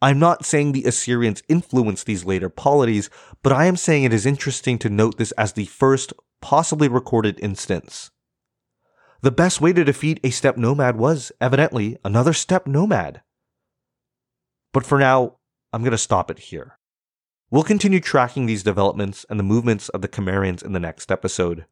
I'm 0.00 0.20
not 0.20 0.46
saying 0.46 0.72
the 0.72 0.84
Assyrians 0.84 1.42
influenced 1.48 2.06
these 2.06 2.24
later 2.24 2.48
polities, 2.48 3.10
but 3.42 3.52
I 3.52 3.64
am 3.64 3.76
saying 3.76 4.04
it 4.04 4.12
is 4.12 4.26
interesting 4.26 4.78
to 4.78 4.88
note 4.88 5.18
this 5.18 5.32
as 5.32 5.54
the 5.54 5.64
first, 5.64 6.12
possibly 6.40 6.86
recorded 6.86 7.40
instance. 7.40 8.12
The 9.22 9.32
best 9.32 9.60
way 9.60 9.72
to 9.72 9.82
defeat 9.82 10.20
a 10.22 10.30
steppe 10.30 10.56
nomad 10.56 10.98
was, 10.98 11.32
evidently, 11.40 11.96
another 12.04 12.32
steppe 12.32 12.68
nomad. 12.68 13.22
But 14.72 14.86
for 14.86 15.00
now, 15.00 15.38
I'm 15.72 15.82
going 15.82 15.90
to 15.90 15.98
stop 15.98 16.30
it 16.30 16.38
here. 16.38 16.78
We'll 17.50 17.62
continue 17.62 18.00
tracking 18.00 18.46
these 18.46 18.64
developments 18.64 19.24
and 19.30 19.38
the 19.38 19.44
movements 19.44 19.88
of 19.90 20.02
the 20.02 20.08
Cimmerians 20.08 20.64
in 20.64 20.72
the 20.72 20.80
next 20.80 21.12
episode. 21.12 21.66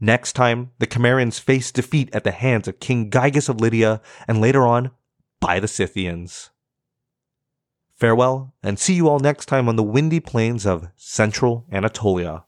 Next 0.00 0.34
time, 0.34 0.70
the 0.78 0.86
Cimmerians 0.86 1.40
face 1.40 1.72
defeat 1.72 2.14
at 2.14 2.22
the 2.22 2.30
hands 2.30 2.68
of 2.68 2.78
King 2.78 3.10
Gyges 3.10 3.48
of 3.48 3.60
Lydia 3.60 4.00
and 4.28 4.40
later 4.40 4.66
on 4.66 4.92
by 5.40 5.58
the 5.58 5.66
Scythians. 5.66 6.50
Farewell, 7.96 8.54
and 8.62 8.78
see 8.78 8.94
you 8.94 9.08
all 9.08 9.18
next 9.18 9.46
time 9.46 9.68
on 9.68 9.74
the 9.74 9.82
windy 9.82 10.20
plains 10.20 10.64
of 10.64 10.88
central 10.94 11.66
Anatolia. 11.72 12.44